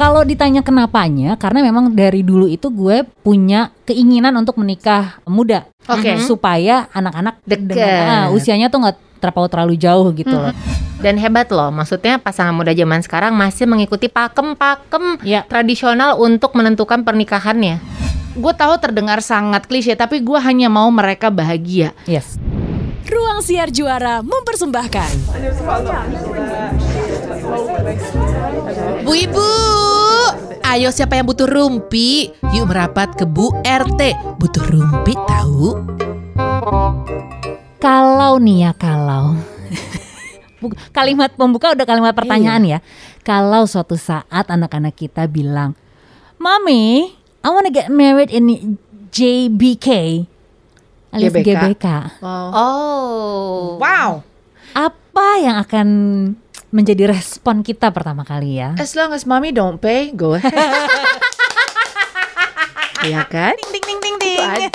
Kalau 0.00 0.24
ditanya 0.24 0.64
kenapanya, 0.64 1.36
karena 1.36 1.60
memang 1.60 1.92
dari 1.92 2.24
dulu 2.24 2.48
itu 2.48 2.72
gue 2.72 3.04
punya 3.20 3.68
keinginan 3.84 4.32
untuk 4.32 4.56
menikah 4.56 5.20
muda, 5.28 5.68
Oke. 5.84 6.16
Mhm. 6.16 6.24
supaya 6.24 6.88
anak-anak 6.96 7.44
Deket. 7.44 7.68
dengan- 7.68 8.08
ah, 8.08 8.26
usianya 8.32 8.72
tuh 8.72 8.80
nggak 8.80 8.96
terpaut 9.20 9.52
terlalu 9.52 9.76
jauh 9.76 10.08
gitu 10.16 10.32
loh. 10.32 10.56
Dan 11.04 11.20
hebat 11.20 11.52
loh, 11.52 11.68
maksudnya 11.68 12.16
pasangan 12.16 12.56
muda 12.56 12.72
zaman 12.72 13.04
sekarang 13.04 13.36
masih 13.36 13.68
mengikuti 13.68 14.08
pakem-pakem 14.08 15.20
Ya. 15.20 15.44
tradisional 15.44 16.16
untuk 16.16 16.56
menentukan 16.56 17.04
pernikahannya. 17.04 17.76
Gue 18.40 18.56
tahu 18.56 18.80
terdengar 18.80 19.20
sangat 19.20 19.68
klise, 19.68 19.92
tapi 20.00 20.24
gue 20.24 20.40
hanya 20.40 20.72
mau 20.72 20.88
mereka 20.88 21.28
bahagia. 21.28 21.92
Yes. 22.08 22.40
Ruang 23.04 23.44
Siar 23.44 23.68
Juara 23.68 24.24
mempersembahkan 24.24 25.12
Bu 29.00 29.12
Ibu, 29.16 29.48
ayo 30.62 30.88
siapa 30.94 31.18
yang 31.18 31.26
butuh 31.26 31.50
rumpi? 31.50 32.30
Yuk 32.54 32.70
merapat 32.70 33.18
ke 33.18 33.26
Bu 33.26 33.50
RT. 33.66 34.14
Butuh 34.38 34.64
rumpi 34.70 35.14
tahu? 35.26 35.74
Kalau 37.80 38.38
nih 38.38 38.68
ya 38.68 38.72
kalau 38.76 39.34
kalimat 40.96 41.32
pembuka 41.34 41.72
udah 41.72 41.86
kalimat 41.88 42.12
pertanyaan 42.12 42.62
ya. 42.62 42.78
Kalau 43.26 43.64
suatu 43.66 43.96
saat 43.96 44.46
anak-anak 44.46 44.94
kita 44.94 45.26
bilang, 45.26 45.74
"Mami, 46.36 47.10
I 47.40 47.48
wanna 47.48 47.72
get 47.72 47.88
married 47.88 48.30
in 48.30 48.76
JBK." 49.10 49.88
alias 51.10 51.34
GBK. 51.34 51.48
GBK. 51.50 51.86
Oh. 52.22 53.78
Wow. 53.82 54.22
Apa 54.74 55.28
yang 55.42 55.56
akan 55.58 55.88
menjadi 56.70 57.10
respon 57.10 57.66
kita 57.66 57.90
pertama 57.90 58.22
kali 58.22 58.62
ya? 58.62 58.78
As 58.78 58.94
long 58.94 59.10
as 59.10 59.26
mommy 59.26 59.50
don't 59.50 59.82
pay, 59.82 60.14
go 60.14 60.38
ahead. 60.38 60.54
Iya 63.00 63.24
kan? 63.24 63.56
Ding 63.56 63.70
ding 63.72 63.98
ding 64.00 64.16
Itu 64.20 64.44
aja. 64.44 64.68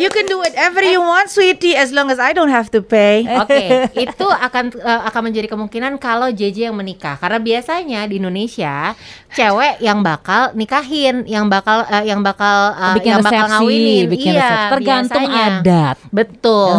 You 0.00 0.08
can 0.08 0.24
do 0.24 0.40
whatever 0.40 0.80
you 0.80 1.00
want, 1.04 1.28
sweetie, 1.28 1.76
as 1.76 1.92
long 1.92 2.08
as 2.08 2.16
I 2.16 2.32
don't 2.32 2.48
have 2.48 2.72
to 2.72 2.80
pay. 2.80 3.28
Oke, 3.28 3.92
itu 3.92 4.26
akan 4.26 4.72
eh, 4.72 5.00
akan 5.12 5.22
menjadi 5.28 5.52
kemungkinan 5.52 6.00
kalau 6.00 6.32
JJ 6.32 6.72
yang 6.72 6.76
menikah. 6.76 7.20
Karena 7.20 7.38
biasanya 7.40 8.00
di 8.08 8.16
Indonesia 8.16 8.96
cewek 9.36 9.84
yang 9.84 10.00
bakal 10.00 10.56
nikahin, 10.56 11.28
yang 11.28 11.52
bakal 11.52 11.84
eh, 11.88 12.08
yang 12.08 12.24
bakal 12.24 12.72
eh, 12.72 12.94
bikin 12.96 13.10
yang 13.12 13.24
bakal 13.24 13.44
resepsi, 13.44 13.52
ngawinin. 13.52 14.04
bikin 14.08 14.32
iya, 14.32 14.40
resepsi. 14.40 14.72
Tergantung 14.72 15.24
biasanya. 15.28 15.60
adat. 15.60 15.96
Betul. 16.08 16.72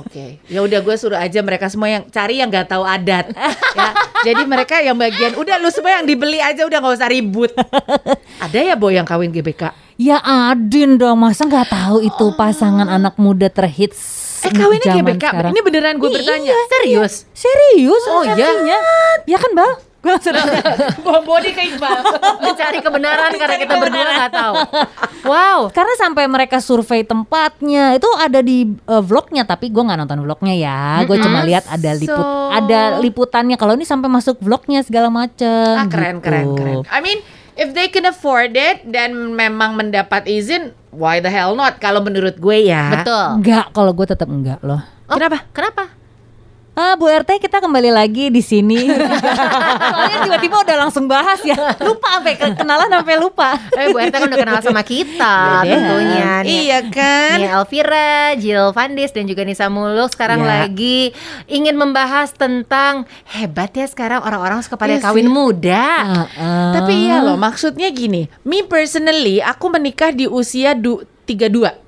Oke, 0.00 0.40
ya 0.46 0.60
udah 0.62 0.80
gue 0.80 0.94
suruh 0.98 1.18
aja 1.18 1.42
mereka 1.42 1.66
semua 1.66 1.88
yang 1.90 2.02
cari 2.08 2.38
yang 2.40 2.48
nggak 2.48 2.70
tahu 2.70 2.84
adat. 2.86 3.30
ya, 3.78 3.90
jadi 4.22 4.42
mereka 4.46 4.80
yang 4.80 4.96
bagian 4.96 5.34
udah 5.36 5.56
lu 5.58 5.68
semua 5.70 6.00
yang 6.00 6.06
dibeli 6.06 6.38
aja 6.38 6.64
udah 6.64 6.78
nggak 6.80 6.94
usah 6.96 7.10
ribut. 7.10 7.52
Ada 8.44 8.72
ya 8.72 8.74
boy 8.78 8.94
yang 8.94 9.06
kawin 9.06 9.32
GBK? 9.34 9.74
Ya 9.96 10.20
Adin 10.20 11.00
dong, 11.00 11.20
masa 11.20 11.48
nggak 11.48 11.72
tahu 11.72 12.04
itu 12.04 12.26
pasangan 12.36 12.86
anak 12.86 13.16
muda 13.16 13.48
terhits 13.48 14.26
Eh 14.46 14.52
kawinnya 14.52 14.94
GBK? 15.00 15.24
sekarang. 15.26 15.52
Ini 15.52 15.60
beneran 15.64 15.94
gue 15.98 16.10
bertanya. 16.12 16.52
Serius? 16.70 17.26
Serius? 17.34 18.02
Oh, 18.06 18.22
iya? 18.22 18.78
Ya 19.26 19.38
kan 19.40 19.50
Bal? 19.56 19.85
Gue 20.06 20.14
langsung 20.14 20.38
Bom 21.02 21.22
body 21.26 21.50
ke 21.50 21.62
Iqbal. 21.74 21.98
Mencari 22.38 22.78
kebenaran 22.78 23.30
karena 23.34 23.56
kita 23.58 23.74
berdua 23.74 24.04
nggak 24.06 24.32
tahu. 24.32 24.54
Wow. 25.26 25.58
Karena 25.74 25.94
sampai 25.98 26.30
mereka 26.30 26.62
survei 26.62 27.02
tempatnya 27.02 27.98
itu 27.98 28.06
ada 28.14 28.38
di 28.38 28.70
uh, 28.86 29.02
vlognya 29.02 29.42
tapi 29.42 29.74
gue 29.74 29.82
nggak 29.82 29.98
nonton 30.06 30.22
vlognya 30.22 30.54
ya. 30.54 31.02
Gue 31.02 31.18
cuma 31.18 31.42
lihat 31.42 31.66
ada 31.66 31.90
liput 31.98 32.14
So- 32.22 32.50
ada 32.54 33.02
liputannya. 33.02 33.58
Kalau 33.58 33.74
ini 33.74 33.82
sampai 33.82 34.06
masuk 34.06 34.38
vlognya 34.38 34.86
segala 34.86 35.10
macem. 35.10 35.74
Ah 35.74 35.90
keren 35.90 36.22
gitu. 36.22 36.30
keren 36.30 36.46
keren. 36.54 36.76
I 36.86 37.02
mean, 37.02 37.18
if 37.58 37.74
they 37.74 37.90
can 37.90 38.06
afford 38.06 38.54
it 38.54 38.86
dan 38.86 39.34
memang 39.34 39.74
mendapat 39.74 40.30
izin, 40.30 40.70
why 40.94 41.18
the 41.18 41.32
hell 41.32 41.58
not? 41.58 41.82
Kalau 41.82 41.98
menurut 42.04 42.38
gue 42.38 42.70
ya. 42.70 43.02
Betul. 43.02 43.42
Enggak, 43.42 43.74
kalau 43.74 43.90
gue 43.90 44.06
tetap 44.06 44.28
enggak 44.30 44.62
loh. 44.62 44.78
Oh, 45.10 45.18
Kenapa? 45.18 45.42
Kenapa? 45.50 45.90
Ah, 46.76 46.92
Bu 46.92 47.08
RT 47.08 47.40
kita 47.40 47.56
kembali 47.56 47.88
lagi 47.88 48.28
di 48.28 48.38
sini. 48.38 48.84
Soalnya 49.88 50.18
tiba-tiba 50.22 50.60
udah 50.60 50.76
langsung 50.78 51.08
bahas 51.08 51.40
ya. 51.40 51.56
Lupa 51.80 52.20
sampai 52.20 52.36
ke- 52.36 52.52
kenalan 52.54 52.84
sampai 52.86 53.16
lupa. 53.16 53.56
Eh 53.72 53.88
Bu 53.88 53.96
RT 53.96 54.12
kan 54.12 54.26
udah 54.26 54.36
kenal 54.38 54.60
sama 54.60 54.82
kita 54.82 55.64
Iya. 55.64 55.72
tentunya. 55.72 56.30
Nih- 56.44 56.52
Iya 56.62 56.78
kan? 56.86 57.36
Nia 57.38 57.50
Elvira, 57.56 58.12
Jill 58.36 58.60
Vandis 58.70 59.08
dan 59.10 59.24
juga 59.24 59.40
Nisa 59.40 59.66
Muluk 59.66 60.12
sekarang 60.12 60.44
Ya. 60.44 60.68
lagi 60.68 61.16
ingin 61.46 61.74
membahas 61.74 62.30
tentang 62.30 63.08
hebat 63.26 63.72
ya 63.72 63.86
sekarang 63.86 64.20
orang-orang 64.20 64.60
suka 64.60 64.76
pada 64.76 64.92
Iya 64.92 65.02
kawin 65.02 65.26
sih. 65.26 65.32
muda. 65.32 65.86
Ah, 66.36 66.76
Tapi 66.76 67.08
iya 67.08 67.20
loh, 67.20 67.34
maksudnya 67.34 67.88
gini. 67.88 68.28
Me 68.42 68.60
personally, 68.62 69.40
aku 69.40 69.72
menikah 69.72 70.12
di 70.12 70.26
usia 70.26 70.72
du 70.72 71.00
32. 71.24 71.85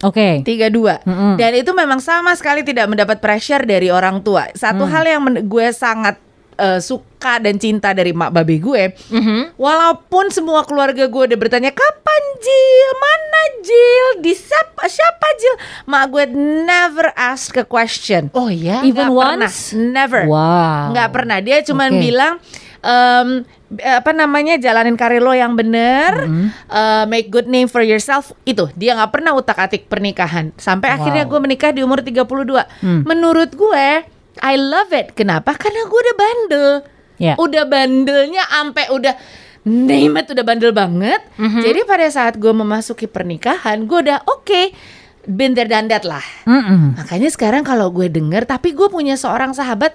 Oke. 0.00 0.42
32 0.42 1.02
Mm-mm. 1.02 1.34
Dan 1.34 1.52
itu 1.54 1.70
memang 1.72 1.98
sama 1.98 2.30
sekali 2.32 2.62
tidak 2.62 2.86
mendapat 2.86 3.18
pressure 3.18 3.62
dari 3.62 3.88
orang 3.88 4.20
tua 4.20 4.46
Satu 4.52 4.82
Mm. 4.82 4.90
hal 4.90 5.04
yang 5.04 5.20
gue 5.42 5.66
sangat 5.70 6.16
eh, 6.54 6.78
suka 6.78 7.38
dan 7.38 7.54
cinta 7.54 7.90
dari 7.90 8.10
mak 8.10 8.30
babe 8.30 8.58
gue 8.58 8.82
Mhm. 9.08 9.54
Walaupun 9.54 10.26
semua 10.28 10.62
keluarga 10.62 11.04
gue 11.04 11.22
udah 11.24 11.38
bertanya 11.38 11.70
Kapan 11.70 12.22
Jill? 12.36 12.90
Mana 12.96 13.42
Jill? 13.60 14.08
Di 14.20 14.32
siapa, 14.32 14.86
siapa 14.86 15.26
Jill? 15.34 15.56
Mak 15.84 16.04
gue 16.08 16.24
never 16.62 17.10
ask 17.14 17.54
a 17.54 17.62
question 17.62 18.30
Oh 18.32 18.46
ya. 18.46 18.82
Even 18.82 19.06
Nggak 19.06 19.18
pernah. 19.36 19.46
once? 19.46 19.70
Never 19.72 20.22
Wow. 20.26 20.94
nggak 20.94 21.10
pernah 21.10 21.38
dia 21.38 21.58
cuma 21.60 21.86
Oke. 21.86 21.98
bilang 22.00 22.42
em, 22.80 23.42
apa 23.70 24.10
namanya 24.10 24.56
jalanin 24.56 24.94
karir 24.94 25.20
lo 25.20 25.30
yang 25.30 25.52
bener 25.52 26.12
Mm-hmm. 26.18 26.46
eh, 26.66 27.04
make 27.06 27.28
good 27.28 27.44
name 27.44 27.66
for 27.66 27.80
yourself 27.80 28.32
itu 28.42 28.64
dia 28.72 28.92
nggak 28.92 29.12
pernah 29.12 29.32
utak 29.32 29.56
atik 29.58 29.86
pernikahan 29.86 30.50
sampai 30.54 30.88
akhirnya 30.90 31.22
Wow. 31.22 31.30
gue 31.30 31.40
menikah 31.42 31.70
di 31.70 31.80
umur 31.80 32.00
32 32.00 32.24
Hmm. 32.78 33.04
menurut 33.04 33.52
gue 33.52 33.86
I 34.38 34.54
love 34.54 34.88
it 34.90 35.12
kenapa 35.12 35.52
karena 35.54 35.84
gue 35.84 36.00
udah 36.00 36.16
bandel 36.16 36.68
Ya. 37.18 37.34
udah 37.34 37.64
bandelnya 37.64 38.40
ampe 38.56 38.86
udah 38.88 39.12
name 39.64 40.16
it 40.16 40.28
udah 40.28 40.42
bandel 40.42 40.70
banget 40.70 41.20
Mm-hmm. 41.34 41.60
jadi 41.60 41.80
pada 41.84 42.06
saat 42.08 42.34
gue 42.34 42.50
memasuki 42.50 43.04
pernikahan 43.04 43.84
gue 43.84 43.98
udah 44.00 44.24
oke 44.24 44.72
been 45.26 45.52
there 45.52 45.66
done 45.66 45.86
that 45.86 46.02
lah 46.02 46.24
Mm-mm. 46.42 46.96
Makanya 46.96 47.28
sekarang 47.28 47.60
kalau 47.60 47.90
gue 47.90 48.08
denger, 48.08 48.48
tapi 48.48 48.72
gue 48.72 48.88
punya 48.88 49.12
seorang 49.12 49.52
sahabat 49.52 49.92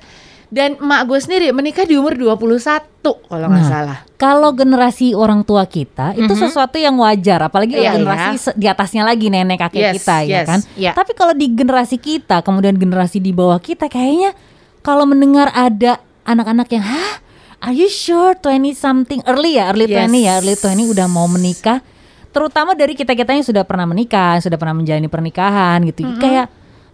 dan 0.53 0.77
emak 0.77 1.09
gue 1.09 1.17
sendiri 1.17 1.49
menikah 1.49 1.81
di 1.81 1.97
umur 1.97 2.13
21 2.13 2.93
kalau 3.01 3.47
nggak 3.49 3.57
Nah, 3.57 3.65
salah. 3.67 3.97
Kalau 4.15 4.53
generasi 4.53 5.11
orang 5.11 5.41
tua 5.41 5.65
kita 5.65 6.13
itu 6.13 6.29
sesuatu 6.37 6.77
yang 6.77 6.93
wajar, 6.95 7.41
apalagi 7.41 7.73
Iya, 7.75 7.97
generasi 7.97 8.29
iya. 8.29 8.39
se- 8.39 8.55
di 8.55 8.67
atasnya 8.67 9.01
lagi 9.01 9.27
nenek 9.27 9.57
kakek 9.59 9.81
Yes, 9.81 9.93
kita 9.97 10.15
ya 10.21 10.29
yes, 10.35 10.45
kan. 10.45 10.59
iya. 10.75 10.91
Tapi 10.93 11.11
kalau 11.11 11.33
di 11.33 11.49
generasi 11.49 11.97
kita, 11.97 12.39
kemudian 12.39 12.75
generasi 12.75 13.17
di 13.17 13.33
bawah 13.33 13.57
kita, 13.57 13.89
kayaknya 13.89 14.37
kalau 14.79 15.03
mendengar 15.03 15.49
ada 15.49 15.97
anak-anak 16.23 16.69
yang, 16.69 16.85
hah, 16.85 17.13
are 17.59 17.73
you 17.73 17.89
sure 17.89 18.37
20 18.37 18.71
something 18.71 19.19
early 19.25 19.57
ya, 19.57 19.67
early 19.67 19.89
Yes. 19.89 20.05
20 20.05 20.21
ya, 20.21 20.31
early 20.37 20.53
20 20.53 20.93
udah 20.93 21.07
mau 21.07 21.25
menikah, 21.25 21.81
terutama 22.29 22.71
dari 22.71 22.93
kita 22.93 23.11
kita 23.11 23.33
yang 23.33 23.43
sudah 23.43 23.65
pernah 23.65 23.83
menikah, 23.83 24.37
sudah 24.37 24.55
pernah 24.55 24.77
menjalani 24.77 25.07
pernikahan 25.07 25.81
gitu, 25.83 26.05
kayak 26.15 26.47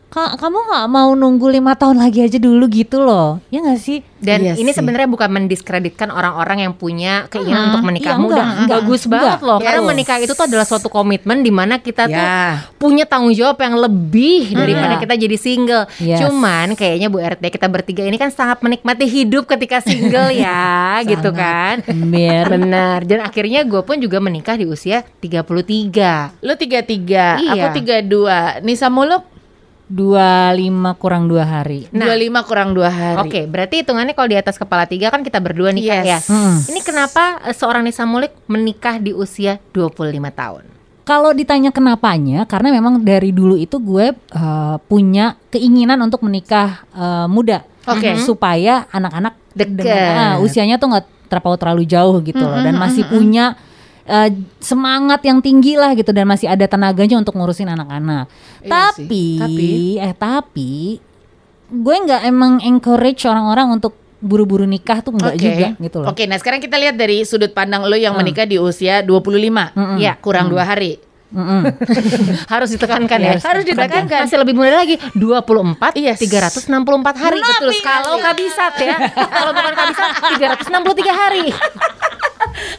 "Kak, 0.09 0.41
kamu 0.41 0.57
nggak 0.65 0.85
mau 0.89 1.13
nunggu 1.13 1.47
lima 1.51 1.73
tahun 1.73 2.01
lagi 2.01 2.25
aja 2.25 2.35
dulu 2.35 2.65
gitu 2.65 2.97
loh, 2.97 3.37
ya 3.47 3.61
nggak 3.61 3.77
sih? 3.77 4.01
Dan 4.19 4.41
Iya 4.41 4.53
ini 4.57 4.73
sebenarnya 4.73 5.07
bukan 5.07 5.31
mendiskreditkan 5.31 6.09
orang-orang 6.09 6.65
yang 6.65 6.73
punya 6.73 7.29
keinginan 7.29 7.55
Hmm, 7.61 7.69
untuk 7.71 7.83
menikah 7.87 8.13
iya, 8.13 8.19
muda. 8.19 8.33
enggak, 8.35 8.47
enggak, 8.57 8.69
Bagus 8.75 9.01
enggak. 9.01 9.13
banget 9.15 9.39
loh. 9.39 9.59
Karena 9.61 9.79
Yes. 9.79 9.87
menikah 9.87 10.17
itu 10.19 10.33
tuh 10.33 10.45
adalah 10.45 10.65
suatu 10.65 10.87
komitmen 10.89 11.39
di 11.39 11.51
mana 11.53 11.77
kita 11.77 12.03
tuh 12.03 12.19
Ya. 12.19 12.67
punya 12.75 13.05
tanggung 13.05 13.31
jawab 13.31 13.55
yang 13.55 13.79
lebih 13.79 14.51
daripada 14.51 14.93
Iya. 14.93 15.01
kita 15.01 15.13
jadi 15.15 15.37
single. 15.39 15.83
Yes. 15.99 16.19
Cuman 16.19 16.67
kayaknya 16.73 17.07
Bu 17.07 17.17
RT 17.17 17.43
kita 17.47 17.67
bertiga 17.69 18.03
ini 18.03 18.17
kan 18.17 18.27
sangat 18.27 18.59
menikmati 18.59 19.05
hidup 19.05 19.47
ketika 19.47 19.79
single 19.79 20.33
ya, 20.35 20.67
gitu 21.07 21.31
kan. 21.31 21.79
Benar. 21.85 23.05
Dan 23.05 23.21
akhirnya 23.21 23.63
gue 23.63 23.79
pun 23.79 23.95
juga 23.95 24.19
menikah 24.19 24.57
di 24.57 24.65
usia 24.65 25.05
33. 25.23 26.35
Lu 26.41 26.53
33, 26.53 27.39
Iya. 27.39 27.51
aku 27.55 27.67
32. 27.77 28.59
Nisa 28.59 28.89
Muluk 28.89 29.23
25 29.89 31.01
kurang 31.01 31.25
dua 31.25 31.43
hari. 31.43 31.89
Nah. 31.89 32.05
25 32.13 32.45
kurang 32.45 32.69
2 32.77 32.85
hari. 32.87 33.19
Oke, 33.25 33.41
berarti 33.49 33.81
hitungannya 33.81 34.13
kalau 34.13 34.29
di 34.29 34.37
atas 34.37 34.55
kepala 34.55 34.85
tiga 34.85 35.09
kan 35.09 35.25
kita 35.25 35.41
berdua 35.41 35.73
nikah 35.73 36.05
Yes. 36.05 36.05
ya. 36.05 36.19
Hmm. 36.29 36.61
Ini 36.69 36.79
kenapa 36.85 37.41
eh, 37.43 37.55
seorang 37.57 37.81
Nisa 37.81 38.05
Mulik 38.05 38.37
menikah 38.45 39.01
di 39.01 39.11
usia 39.11 39.57
25 39.73 39.97
tahun? 40.29 40.63
Kalau 41.03 41.33
ditanya 41.33 41.73
kenapanya, 41.73 42.45
karena 42.45 42.69
memang 42.69 43.01
dari 43.01 43.33
dulu 43.33 43.57
itu 43.57 43.81
gue 43.81 44.13
uh, 44.13 44.77
punya 44.85 45.33
keinginan 45.49 45.97
untuk 46.05 46.21
menikah 46.21 46.85
uh, 46.93 47.25
muda, 47.25 47.65
Oke. 47.89 48.13
Mhm. 48.13 48.21
supaya 48.21 48.85
anak-anak 48.93 49.33
dengan- 49.57 50.13
ah, 50.13 50.35
usianya 50.37 50.77
tuh 50.77 50.93
nggak 50.93 51.05
terpaut 51.25 51.57
terlalu 51.57 51.89
jauh 51.89 52.13
gitu 52.21 52.37
loh, 52.37 52.61
dan 52.61 52.77
masih 52.77 53.09
punya 53.09 53.57
uh, 54.09 54.29
semangat 54.57 55.21
yang 55.21 55.39
tinggi 55.39 55.77
lah 55.77 55.93
gitu, 55.93 56.09
dan 56.09 56.25
masih 56.25 56.49
ada 56.49 56.65
tenaganya 56.65 57.15
untuk 57.15 57.37
ngurusin 57.37 57.69
anak-anak. 57.69 58.25
Iya 58.59 58.69
tapi, 58.69 59.05
sih, 59.05 59.37
tapi- 59.37 59.97
eh 60.01 60.13
tapi 60.13 60.73
gue 61.69 61.95
nggak 62.01 62.21
emang 62.25 62.57
encourage 62.59 63.23
orang-orang 63.23 63.69
untuk 63.71 63.93
buru-buru 64.19 64.65
nikah 64.65 64.99
tuh 64.99 65.15
enggak 65.15 65.37
Oke. 65.37 65.45
juga 65.45 65.67
gitu 65.79 65.97
loh. 66.03 66.07
Oke, 66.11 66.27
nah 66.27 66.35
sekarang 66.35 66.59
kita 66.59 66.75
lihat 66.75 66.97
dari 66.97 67.23
sudut 67.23 67.53
pandang 67.53 67.85
lo 67.85 67.95
yang 67.95 68.17
menikah 68.17 68.43
di 68.43 68.59
usia 68.59 68.99
25. 68.99 69.95
Ya, 69.95 70.17
kurang 70.17 70.51
dua 70.51 70.65
hari. 70.65 70.99
Mm-mm. 71.29 71.61
Harus 72.53 72.73
ditekankan 72.73 73.21
Iya, 73.21 73.27
ya. 73.29 73.31
harus 73.37 73.45
Harus 73.45 73.63
ditekankan. 73.63 74.25
Masih 74.25 74.41
lebih 74.41 74.57
muda 74.57 74.81
lagi 74.81 74.97
24 75.13 75.77
Yes. 75.93 76.17
364 76.25 76.73
hari 77.13 77.37
betul 77.37 77.69
kalau 77.85 78.17
kabisat 78.17 78.73
ya. 78.81 78.97
kalau 79.13 79.51
bukan 79.53 79.73
kabisat 79.77 80.09
363 80.41 80.73
hari. 81.13 81.45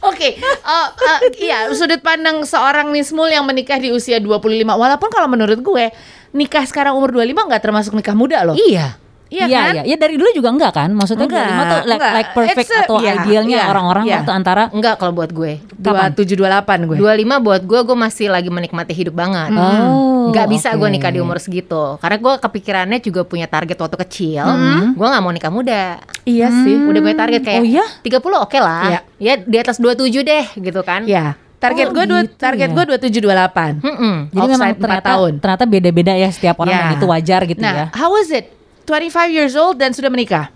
Oke, 0.06 0.36
eh, 0.36 0.88
eh, 0.88 1.18
iya 1.40 1.68
sudut 1.72 2.00
pandang 2.00 2.42
seorang 2.44 2.88
Nismul 2.92 3.32
yang 3.32 3.44
menikah 3.44 3.76
di 3.76 3.92
usia 3.92 4.20
25. 4.20 4.76
Walaupun 4.76 5.08
kalau 5.12 5.28
menurut 5.28 5.60
gue 5.60 5.84
nikah 6.32 6.64
sekarang 6.64 6.94
umur 6.96 7.12
25 7.12 7.48
nggak 7.48 7.62
termasuk 7.62 7.92
nikah 7.94 8.16
muda 8.16 8.44
loh. 8.46 8.56
Iya. 8.56 9.09
Iya 9.30 9.44
Iya, 9.46 9.60
kan? 9.60 9.72
iya. 9.72 9.82
Ya 9.84 9.96
dari 9.96 10.14
dulu 10.14 10.30
juga 10.32 10.50
enggak 10.50 10.72
kan? 10.74 10.90
Maksudnya 10.90 11.24
Enggak, 11.24 11.46
25 11.46 11.62
tuh 11.64 11.78
like, 11.80 11.86
enggak. 11.94 12.12
like 12.12 12.30
perfect 12.32 12.58
It's 12.60 12.72
a- 12.72 12.82
atau 12.82 12.96
iya, 12.98 13.12
idealnya 13.16 13.56
iya, 13.56 13.64
orang-orang 13.64 14.04
iya. 14.04 14.14
waktu 14.18 14.32
antara 14.32 14.62
Enggak 14.68 14.94
kalau 14.96 15.12
buat 15.12 15.30
gue. 15.30 15.52
27 15.72 16.34
28 16.34 16.84
gue. 16.84 16.96
25 16.98 17.06
buat 17.40 17.62
gue 17.62 17.80
gue 17.80 17.96
masih 17.96 18.26
lagi 18.26 18.48
menikmati 18.48 18.90
hidup 18.92 19.14
banget. 19.14 19.54
Oh, 19.54 20.28
Nggak 20.28 20.46
bisa 20.48 20.68
gue 20.72 20.82
oke. 20.82 20.92
nikah 20.92 21.08
di 21.08 21.18
umur 21.18 21.38
segitu 21.38 21.96
Karena 21.96 22.16
gue 22.16 22.34
kepikirannya 22.38 22.98
juga 22.98 23.22
punya 23.22 23.46
target 23.46 23.74
waktu 23.74 23.96
kecil 24.00 24.44
Gue 24.92 25.06
nggak 25.08 25.20
mau 25.20 25.30
nikah 25.30 25.48
muda 25.48 25.98
Iya 26.22 26.50
sih. 26.52 26.76
Udah 26.76 27.00
punya 27.00 27.16
target 27.16 27.40
kayak 27.40 27.60
Oh 27.60 27.66
iya? 27.66 27.86
30 28.00 28.18
oke 28.36 28.58
lah 28.58 28.82
Iya. 28.84 29.00
Ya 29.16 29.34
di 29.38 29.56
atas 29.56 29.78
27 29.78 29.96
deh 30.20 30.44
gitu 30.54 30.82
kan 30.82 31.02
Ya. 31.04 31.38
Target 31.56 31.86
Oh, 31.86 31.94
gue 31.94 32.04
dua, 32.04 32.20
gitu 32.22 32.34
target 32.36 32.68
ya. 32.68 32.74
gue 32.74 32.84
27 32.88 33.20
28. 33.20 33.80
Mm-mm. 33.80 34.14
Jadi 34.28 34.46
memang 34.48 34.70
ternyata 34.74 35.08
tahun. 35.10 35.32
ternyata 35.38 35.64
beda-beda 35.66 36.12
ya 36.14 36.28
setiap 36.28 36.56
orang 36.58 36.72
Ya. 36.72 36.80
dan 36.82 36.90
itu 36.94 37.06
wajar 37.06 37.40
gitu 37.44 37.60
nah, 37.60 37.74
ya. 37.74 37.86
how 37.92 38.08
was 38.08 38.28
it? 38.28 38.48
25 38.90 39.30
years 39.30 39.54
old 39.54 39.78
dan 39.78 39.94
sudah 39.94 40.10
menikah. 40.10 40.50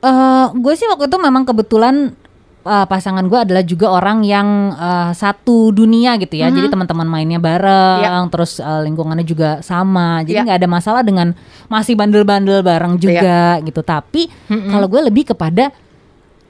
Eh, 0.00 0.46
gue 0.52 0.74
sih 0.74 0.84
waktu 0.84 1.08
itu 1.08 1.16
memang 1.16 1.44
kebetulan 1.44 2.12
eh, 2.60 2.84
pasangan 2.84 3.24
gue 3.24 3.40
adalah 3.40 3.64
juga 3.64 3.88
orang 3.88 4.20
yang 4.20 4.48
eh, 4.70 5.10
satu 5.12 5.72
dunia 5.72 6.16
gitu 6.16 6.36
ya. 6.36 6.52
Jadi 6.52 6.68
teman-teman 6.68 7.04
mainnya 7.04 7.40
bareng, 7.40 8.28
terus 8.28 8.60
eh, 8.60 8.80
lingkungannya 8.84 9.24
juga 9.24 9.60
sama. 9.60 10.20
Jadi 10.20 10.36
Ya. 10.36 10.44
nggak 10.44 10.58
ada 10.60 10.68
masalah 10.68 11.00
dengan 11.00 11.32
masih 11.66 11.96
bandel-bandel 11.96 12.60
bareng 12.60 12.96
juga 12.96 13.60
gitu. 13.60 13.80
Tapi 13.80 14.28
kalau 14.46 14.84
gue 14.86 15.00
lebih 15.02 15.32
kepada 15.32 15.72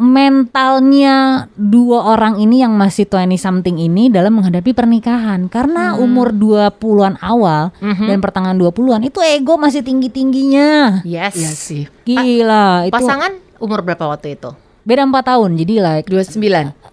mentalnya 0.01 1.45
dua 1.61 2.17
orang 2.17 2.41
ini 2.41 2.65
yang 2.65 2.73
masih 2.73 3.05
20 3.05 3.37
something 3.37 3.77
ini 3.77 4.09
dalam 4.09 4.41
menghadapi 4.41 4.73
pernikahan 4.73 5.53
karena 5.53 6.01
umur 6.01 6.33
20-an 6.33 7.21
awal 7.21 7.69
dan 7.85 8.19
pertengahan 8.25 8.57
20-an 8.57 9.05
itu 9.05 9.21
ego 9.21 9.61
masih 9.61 9.85
tinggi-tingginya. 9.85 11.05
Yes 11.05 11.37
Iya 11.37 11.53
sih. 11.53 11.85
Gila, 12.09 12.89
itu 12.89 12.97
Pasangan 12.97 13.37
umur 13.61 13.85
berapa 13.85 14.09
waktu 14.09 14.41
itu? 14.41 14.51
beda 14.81 15.05
4 15.05 15.21
tahun. 15.21 15.51
Jadi 15.61 15.75
like 15.77 16.09
29. 16.09 16.41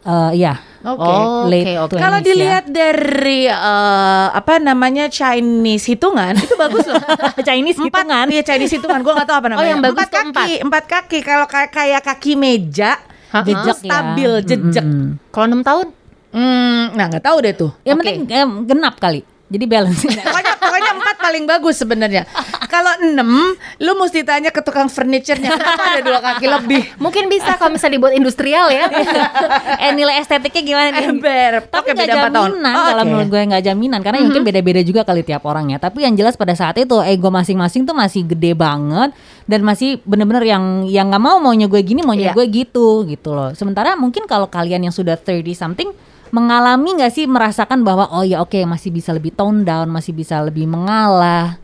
eh 0.08 0.32
iya, 0.36 0.60
Oke. 0.88 1.04
Oh, 1.04 1.44
late 1.46 1.76
oke, 1.76 1.92
oke. 1.92 1.94
20s 1.94 2.00
Kalau 2.00 2.18
ya. 2.18 2.24
dilihat 2.24 2.66
dari 2.68 3.42
eh, 3.46 4.28
apa 4.32 4.54
namanya 4.58 5.12
Chinese 5.12 5.84
hitungan 5.86 6.32
itu 6.34 6.56
bagus 6.56 6.88
loh. 6.88 6.96
Chinese 7.48 7.76
empat, 7.76 8.08
hitungan. 8.08 8.26
Iya 8.32 8.42
Chinese 8.42 8.74
hitungan. 8.80 9.00
Gue 9.04 9.12
nggak 9.12 9.28
tahu 9.28 9.38
apa 9.38 9.48
namanya. 9.52 9.68
yang 9.68 9.82
bagus 9.84 10.00
empat 10.00 10.12
kaki, 10.32 10.54
empat 10.64 10.84
kaki. 10.88 11.20
Kalau 11.22 11.46
kayak 11.46 11.70
kayak 11.70 12.02
kaki 12.02 12.32
meja, 12.34 12.96
itu 13.44 13.52
Jejak 13.52 13.78
ya. 13.78 13.84
stabil, 13.84 14.32
jejak. 14.42 14.86
Mm-mm. 14.88 15.20
Kalau 15.28 15.46
6 15.52 15.68
tahun? 15.68 15.88
Hmm, 16.32 16.84
nah 16.96 17.06
nggak 17.08 17.24
tahu 17.24 17.38
deh 17.42 17.54
tuh. 17.54 17.72
Yang 17.84 17.96
Oke. 17.96 18.02
penting 18.04 18.18
eh, 18.30 18.48
genap 18.64 18.96
kali. 18.96 19.22
Jadi 19.48 19.64
balance. 19.64 20.04
Pokoknya 20.04 20.54
pokoknya 20.60 20.92
empat 21.00 21.16
paling 21.18 21.44
bagus 21.44 21.76
sebenarnya. 21.80 22.24
Kalau 22.68 22.94
enam, 23.00 23.32
lu 23.78 23.92
mesti 23.96 24.22
tanya 24.22 24.52
ke 24.52 24.60
tukang 24.60 24.86
furniture-nya 24.86 25.50
kenapa 25.52 25.84
ada 25.88 26.02
dua 26.02 26.20
kaki 26.20 26.46
lebih. 26.56 26.82
Mungkin 26.98 27.28
bisa 27.28 27.56
kalau 27.56 27.72
misalnya 27.72 27.96
dibuat 27.96 28.14
industrial 28.14 28.68
ya 28.68 28.86
eh 29.84 29.92
nilai 29.92 30.20
estetiknya 30.20 30.62
gimana 30.62 30.88
nih? 30.94 31.06
Ember. 31.08 31.52
Tapi 31.66 31.88
nggak 31.90 32.08
jaminan 32.08 32.54
Oh, 32.70 32.84
kalau 32.86 33.04
menurut 33.04 33.28
gue 33.28 33.42
nggak 33.48 33.64
jaminan 33.64 34.00
karena 34.00 34.20
mungkin 34.22 34.44
beda-beda 34.44 34.82
juga 34.82 35.02
kali 35.02 35.24
tiap 35.24 35.44
orang 35.44 35.72
ya. 35.72 35.78
Tapi 35.78 36.04
yang 36.04 36.14
jelas 36.14 36.36
pada 36.36 36.54
saat 36.54 36.76
itu 36.76 36.96
ego 37.02 37.28
masing-masing 37.28 37.84
tuh 37.84 37.96
masih 37.96 38.28
gede 38.28 38.52
banget 38.52 39.16
dan 39.48 39.64
masih 39.64 40.04
bener-bener 40.04 40.44
yang 40.44 40.64
yang 40.86 41.08
nggak 41.08 41.24
mau 41.24 41.40
maunya 41.40 41.66
gue 41.66 41.80
gini 41.80 42.04
maunya 42.04 42.30
Iya. 42.30 42.36
gue 42.36 42.46
gitu 42.52 43.08
gitu 43.08 43.32
loh. 43.32 43.56
Sementara 43.56 43.96
mungkin 43.96 44.28
kalau 44.28 44.46
kalian 44.46 44.84
yang 44.84 44.94
sudah 44.94 45.16
30 45.16 45.56
something 45.56 45.90
mengalami 46.28 47.00
nggak 47.00 47.14
sih 47.14 47.24
merasakan 47.24 47.88
bahwa 47.88 48.12
oh 48.12 48.20
ya 48.20 48.44
oke 48.44 48.60
masih 48.68 48.92
bisa 48.92 49.16
lebih 49.16 49.32
tone 49.32 49.64
down 49.64 49.88
masih 49.88 50.12
bisa 50.12 50.44
lebih 50.44 50.68
mengalah 50.68 51.56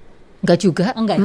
Enggak 0.44 0.60
juga 0.60 0.92
enggak 0.94 1.18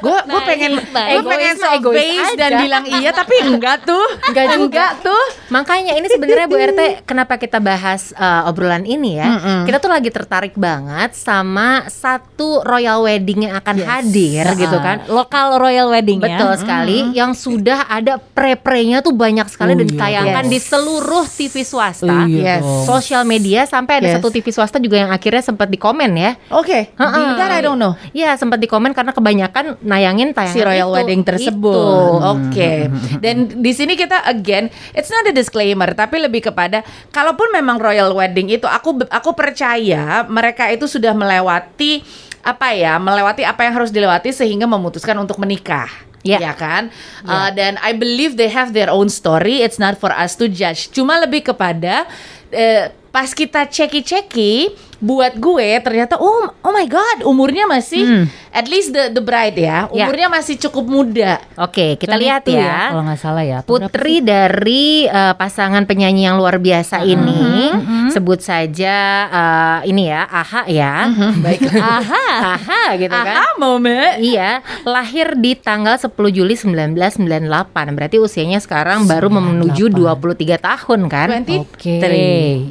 Gue 0.00 0.16
gue 0.22 0.40
pengen 0.46 0.72
Baik, 0.88 1.18
gue 1.18 1.22
pengen 1.28 1.54
Egois 1.58 1.58
soft 1.60 1.82
face 1.92 2.32
dan 2.34 2.50
bilang 2.58 2.84
iya 2.86 3.10
tapi 3.10 3.34
enggak 3.50 3.82
tuh. 3.82 4.06
Enggak 4.26 4.46
juga 4.54 4.64
Enggak 4.70 4.92
tuh. 5.02 5.24
Makanya 5.50 5.92
ini 5.92 6.06
sebenarnya 6.06 6.46
Bu 6.46 6.56
RT 6.56 6.80
kenapa 7.04 7.36
kita 7.36 7.58
bahas 7.58 8.14
uh, 8.14 8.46
obrolan 8.46 8.82
ini 8.82 9.18
ya? 9.18 9.28
Kita 9.66 9.76
tuh 9.76 9.90
lagi 9.90 10.08
tertarik 10.08 10.54
banget 10.54 11.12
sama 11.12 11.84
satu 11.86 12.62
royal 12.62 13.02
wedding 13.02 13.44
yang 13.44 13.54
akan 13.56 13.76
hadir 13.80 14.46
gitu 14.54 14.78
kan. 14.78 15.02
Lokal 15.06 15.58
royal 15.58 15.90
wedding 15.90 16.18
ya 16.18 16.38
Betul 16.38 16.52
sekali 16.56 16.98
yang 17.12 17.34
sudah 17.34 17.90
ada 17.90 18.16
pre-pre-nya 18.16 19.00
tuh 19.00 19.12
banyak 19.12 19.46
sekali 19.46 19.68
Oh, 19.70 19.76
dan 19.76 19.84
iya 19.84 19.92
ditayangkan 19.92 20.44
dong. 20.46 20.52
di 20.52 20.58
seluruh 20.58 21.24
TV 21.26 21.54
swasta. 21.60 22.06
Oh, 22.06 22.24
iya 22.24 22.38
Yes. 22.40 22.64
Sosial 22.84 23.22
media 23.22 23.62
sampai 23.64 24.00
ada 24.00 24.08
Yes. 24.08 24.14
satu 24.16 24.30
TV 24.30 24.46
swasta 24.48 24.78
juga 24.78 24.96
yang 24.98 25.10
akhirnya 25.10 25.42
sempat 25.44 25.66
dikomen 25.66 26.10
ya. 26.12 26.32
Oke. 26.48 26.90
Heeh. 26.90 27.26
That 27.36 27.50
I 27.50 27.60
don't 27.60 27.76
know. 27.76 27.94
Iya 28.20 28.36
sempat 28.36 28.60
dikomen 28.60 28.92
karena 28.92 29.16
kebanyakan 29.16 29.80
nayangin 29.80 30.36
tayangan 30.36 30.52
si 30.52 30.60
royal 30.60 30.92
itu. 30.92 30.96
wedding 31.00 31.22
tersebut. 31.24 32.20
Oke. 32.36 32.92
Dan 33.24 33.64
di 33.64 33.72
sini 33.72 33.96
kita 33.96 34.28
again, 34.28 34.68
it's 34.92 35.08
not 35.08 35.24
a 35.24 35.32
disclaimer, 35.32 35.88
tapi 35.96 36.20
lebih 36.20 36.52
kepada 36.52 36.84
kalaupun 37.08 37.48
memang 37.48 37.80
royal 37.80 38.12
wedding 38.12 38.52
itu 38.52 38.68
aku 38.68 39.08
aku 39.08 39.32
percaya 39.32 40.28
mereka 40.28 40.68
itu 40.68 40.84
sudah 40.84 41.16
melewati 41.16 42.04
apa 42.44 42.76
ya, 42.76 43.00
melewati 43.00 43.40
apa 43.44 43.64
yang 43.64 43.80
harus 43.80 43.88
dilewati 43.88 44.36
sehingga 44.36 44.68
memutuskan 44.68 45.16
untuk 45.16 45.40
menikah. 45.40 45.88
Ya. 46.20 46.36
Ya 46.36 46.52
kan, 46.52 46.92
Uh, 47.24 47.48
dan 47.56 47.80
I 47.80 47.96
believe 47.96 48.36
they 48.36 48.52
have 48.52 48.76
their 48.76 48.92
own 48.92 49.08
story. 49.08 49.64
It's 49.64 49.80
not 49.80 49.96
for 49.96 50.12
us 50.12 50.36
to 50.36 50.52
judge. 50.52 50.92
Cuma 50.92 51.16
lebih 51.16 51.48
kepada 51.48 52.04
eh, 52.52 52.92
pas 53.08 53.32
kita 53.32 53.64
ceki-ceki, 53.64 54.76
buat 55.00 55.32
gue 55.34 55.80
ternyata 55.80 56.14
oh 56.14 56.52
oh 56.54 56.70
my 56.70 56.84
god 56.84 57.24
umurnya 57.24 57.64
masih 57.64 58.28
at 58.50 58.66
least 58.66 58.92
the 58.92 59.08
the 59.08 59.20
bride 59.20 59.56
ya 59.56 59.88
Ya. 59.90 60.06
umurnya 60.06 60.28
masih 60.28 60.60
cukup 60.60 60.84
muda. 60.86 61.40
Oke 61.56 61.96
kita 61.96 62.14
Tahun 62.14 62.20
lihat 62.20 62.42
itu 62.44 62.54
ya. 62.54 62.90
kalau 62.90 63.02
nggak 63.02 63.18
salah 63.18 63.42
ya 63.42 63.58
Putri 63.62 64.20
dari 64.20 65.04
eh, 65.04 65.34
pasangan 65.34 65.82
penyanyi 65.82 66.24
yang 66.24 66.36
luar 66.36 66.56
biasa 66.56 67.00
ini 67.02 67.72
sebut 68.08 68.38
saja 68.38 68.96
eh, 69.26 69.88
ini 69.88 70.06
ya 70.06 70.22
Aha 70.24 70.62
ya 70.66 71.08
baik 71.44 71.64
Aha 71.96 72.24
Aha 72.54 72.82
gitu 72.94 73.10
kan 73.10 73.34
Aha 73.34 73.46
moment. 73.56 74.20
Iya, 74.20 74.60
lahir 74.84 75.32
di 75.34 75.54
tanggal 75.54 75.96
10 75.96 76.12
Juli 76.30 76.54
1998. 76.54 77.46
Berarti 77.90 78.16
usianya 78.16 78.58
sekarang 78.58 79.04
baru 79.04 79.28
menuju 79.28 79.88
23 79.88 80.58
tahun 80.58 81.00
kan? 81.06 81.28
23. 81.42 81.60
Oke. 81.60 81.94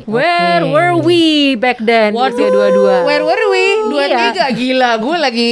Where 0.05 0.61
Oke. 0.61 0.69
were 0.69 0.95
we 0.99 1.21
back 1.55 1.79
then? 1.79 2.13
Waduh, 2.19 2.35
usia 2.35 2.49
22. 2.49 3.03
Where 3.03 3.23
were 3.23 3.45
we? 3.47 3.65
Dua 3.87 4.03
Iya. 4.03 4.17
tiga 4.27 4.45
gila. 4.49 4.91
Gue 4.97 5.15
lagi 5.15 5.51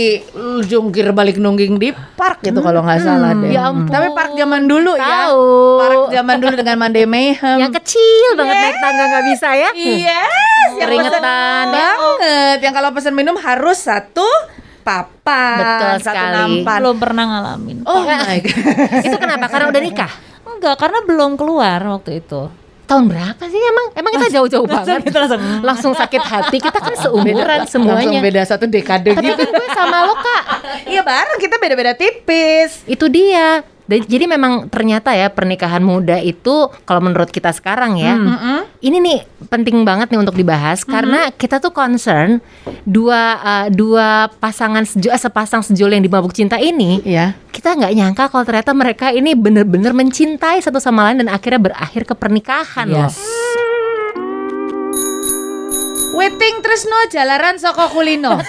jungkir 0.62 1.10
balik 1.12 1.36
nungging 1.36 1.76
di 1.76 1.90
park 2.14 2.42
gitu 2.42 2.60
kalau 2.60 2.82
nggak 2.82 3.00
salah 3.00 3.32
deh. 3.34 3.50
Ya 3.50 3.66
ampun. 3.66 3.88
Tapi 3.88 4.08
park 4.12 4.32
zaman 4.34 4.64
dulu 4.64 4.94
ya. 4.94 5.08
Tahu. 5.26 5.46
Park 5.78 6.02
zaman 6.12 6.36
dulu 6.38 6.54
dengan 6.56 6.76
Monday 6.78 7.06
Mayhem. 7.06 7.58
Yang 7.60 7.74
kecil 7.80 8.28
banget 8.36 8.56
naik 8.58 8.78
tangga 8.78 9.04
nggak 9.08 9.26
bisa 9.28 9.50
ya? 9.54 9.70
Yes, 9.72 10.32
yang 10.74 10.80
Keringetan. 10.84 11.12
pesen 11.14 11.24
banget. 11.24 12.58
Yang 12.60 12.74
kalau 12.74 12.90
pesan 12.92 13.14
minum 13.14 13.36
harus 13.36 13.78
satu 13.80 14.28
papan, 14.84 15.60
Betul 15.60 15.96
satu 16.00 16.16
sekali. 16.16 16.36
nampan. 16.64 16.78
belum 16.80 16.96
pernah 16.98 17.24
ngalamin 17.28 17.78
Oh 17.84 18.02
my 18.02 18.38
god. 18.40 19.04
Itu 19.04 19.18
kenapa? 19.18 19.46
Karena 19.48 19.68
udah 19.68 19.82
nikah. 19.82 20.12
enggak 20.48 20.76
karena 20.76 21.00
belum 21.04 21.36
keluar 21.36 21.78
waktu 21.84 22.18
itu 22.18 22.48
Tahun 22.88 23.04
berapa 23.04 23.44
sih 23.46 23.60
emang? 23.60 23.86
Emang 24.00 24.12
kita 24.16 24.28
jauh-jauh 24.40 24.64
banget. 24.64 25.04
kita 25.04 25.18
langsung 25.20 25.42
Langsung 25.60 25.92
sakit 25.92 26.24
hati. 26.24 26.58
Kita 26.58 26.80
kan 26.80 26.96
seumuran 26.96 27.68
Langsung 27.68 27.84
semuanya. 27.84 28.24
beda 28.24 28.42
satu 28.48 28.64
dekade 28.64 29.12
Tapi 29.12 29.28
gitu. 29.28 29.44
kan 29.44 29.52
gue 29.52 29.70
sama 29.76 30.08
lo 30.08 30.16
kak. 30.16 30.44
Iya 30.88 31.04
bareng 31.04 31.36
kita 31.38 31.60
beda-beda 31.60 31.92
tipis. 31.94 32.88
Itu 32.88 33.12
dia. 33.12 33.68
Dan- 33.88 34.04
Jadi 34.04 34.26
memang 34.28 34.68
ternyata 34.68 35.12
ya 35.12 35.28
pernikahan 35.28 35.80
muda 35.80 36.20
itu 36.20 36.68
kalau 36.84 37.00
menurut 37.00 37.28
kita 37.28 37.50
sekarang 37.50 37.96
ya, 37.96 38.20
ini 38.80 38.98
nih 39.00 39.20
penting 39.48 39.82
banget 39.82 40.12
nih 40.12 40.20
untuk 40.20 40.36
dibahas. 40.36 40.84
Karena 40.84 41.32
kita 41.32 41.58
tuh 41.58 41.72
concern 41.72 42.44
dua 42.84 43.22
uh, 43.38 43.68
dua 43.68 44.28
pasangan 44.34 44.84
sejo, 44.84 45.08
eh, 45.08 45.18
sepasang 45.18 45.64
sejoli 45.64 45.96
yang 45.96 46.06
dimabuk 46.06 46.32
cinta 46.32 46.56
ini, 46.58 47.00
Iya. 47.02 47.34
kita 47.50 47.74
nggak 47.74 47.94
nyangka 47.94 48.24
kalau 48.28 48.44
ternyata 48.44 48.72
mereka 48.72 49.08
ini 49.10 49.34
bener-bener 49.34 49.92
mencintai 49.92 50.60
satu 50.60 50.78
sama 50.78 51.08
lain 51.08 51.24
dan 51.24 51.32
akhirnya 51.32 51.72
berakhir 51.72 52.04
ke 52.04 52.14
pernikahan 52.14 52.86
loh. 52.86 53.08
yes 53.08 53.18
Weting 56.14 56.64
Tresno 56.64 56.96
Jalaran 57.12 57.60
Soko 57.60 57.92
Kulino. 57.92 58.40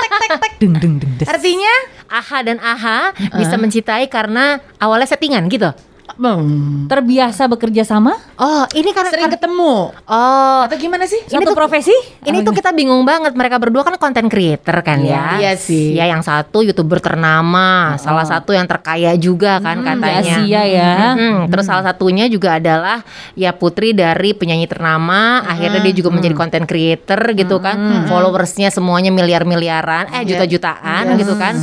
deng 0.60 0.76
deng 0.76 1.00
deng 1.00 1.12
des. 1.16 1.28
Artinya 1.28 1.72
Aha 2.12 2.38
dan 2.44 2.58
Aha 2.60 3.14
bisa 3.36 3.56
mencintai 3.56 4.10
karena 4.12 4.60
awalnya 4.76 5.08
settingan 5.08 5.48
gitu. 5.48 5.72
Hmm. 6.14 6.86
Terbiasa 6.86 7.50
bekerja 7.50 7.82
sama? 7.82 8.14
Oh, 8.38 8.64
ini 8.78 8.94
karena 8.94 9.10
Sering 9.10 9.32
ketemu 9.34 9.90
Oh, 10.06 10.60
atau 10.64 10.76
gimana 10.78 11.04
sih? 11.10 11.18
Satu 11.26 11.50
profesi? 11.52 11.92
Ini 12.22 12.46
tuh 12.46 12.54
kita 12.54 12.70
bingung 12.70 13.02
banget 13.02 13.34
mereka 13.34 13.58
berdua 13.58 13.82
kan 13.82 13.98
konten 13.98 14.30
creator 14.30 14.80
kan 14.86 15.02
ya. 15.02 15.42
Iya 15.42 15.52
sih. 15.58 15.98
Ya 15.98 16.06
yang 16.06 16.22
satu 16.22 16.62
youtuber 16.62 17.02
ternama, 17.02 17.98
salah 17.98 18.22
satu 18.22 18.54
yang 18.54 18.64
terkaya 18.70 19.18
juga 19.18 19.58
kan 19.58 19.82
Di 19.82 19.86
katanya. 19.90 20.36
Asia 20.38 20.62
ya. 20.64 20.94
Mm-mm. 21.18 21.50
Terus 21.50 21.64
salah 21.66 21.84
satunya 21.84 22.30
juga 22.30 22.62
adalah 22.62 23.02
ya 23.34 23.50
putri 23.50 23.90
dari 23.90 24.32
penyanyi 24.32 24.70
ternama. 24.70 25.42
Akhirnya 25.44 25.82
dia 25.82 25.94
juga 25.96 26.14
menjadi 26.14 26.34
konten 26.38 26.62
creator 26.64 27.18
gitu 27.34 27.58
kan. 27.58 28.06
Followersnya 28.06 28.70
semuanya 28.70 29.10
miliar-miliaran, 29.10 30.14
eh 30.14 30.22
juta-jutaan 30.22 31.18
gitu 31.18 31.34
kan. 31.34 31.58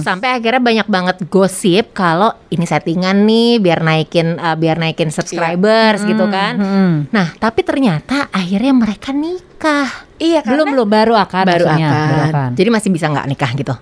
Sampai 0.00 0.38
akhirnya 0.38 0.62
banyak 0.62 0.86
banget 0.88 1.16
gosip 1.28 1.92
kalau 1.92 2.32
ini 2.48 2.64
settingan 2.64 3.26
nih 3.26 3.58
biar 3.60 3.79
naikin 3.80 4.36
uh, 4.36 4.54
biar 4.54 4.76
naikin 4.76 5.08
subscribers 5.08 6.04
gitu 6.04 6.24
kan. 6.28 6.54
Hmm. 6.56 6.94
Nah 7.10 7.32
tapi 7.36 7.64
ternyata 7.64 8.28
akhirnya 8.30 8.72
mereka 8.72 9.10
nikah. 9.10 10.06
Iya 10.20 10.44
Belum 10.44 10.76
belum 10.76 10.88
baru 10.88 11.16
akan 11.16 11.44
Baru 11.48 11.64
akan. 11.64 11.80
baru 11.80 12.20
akan. 12.28 12.50
Jadi 12.54 12.68
masih 12.68 12.90
bisa 12.92 13.08
nggak 13.08 13.26
nikah 13.26 13.50
gitu? 13.56 13.74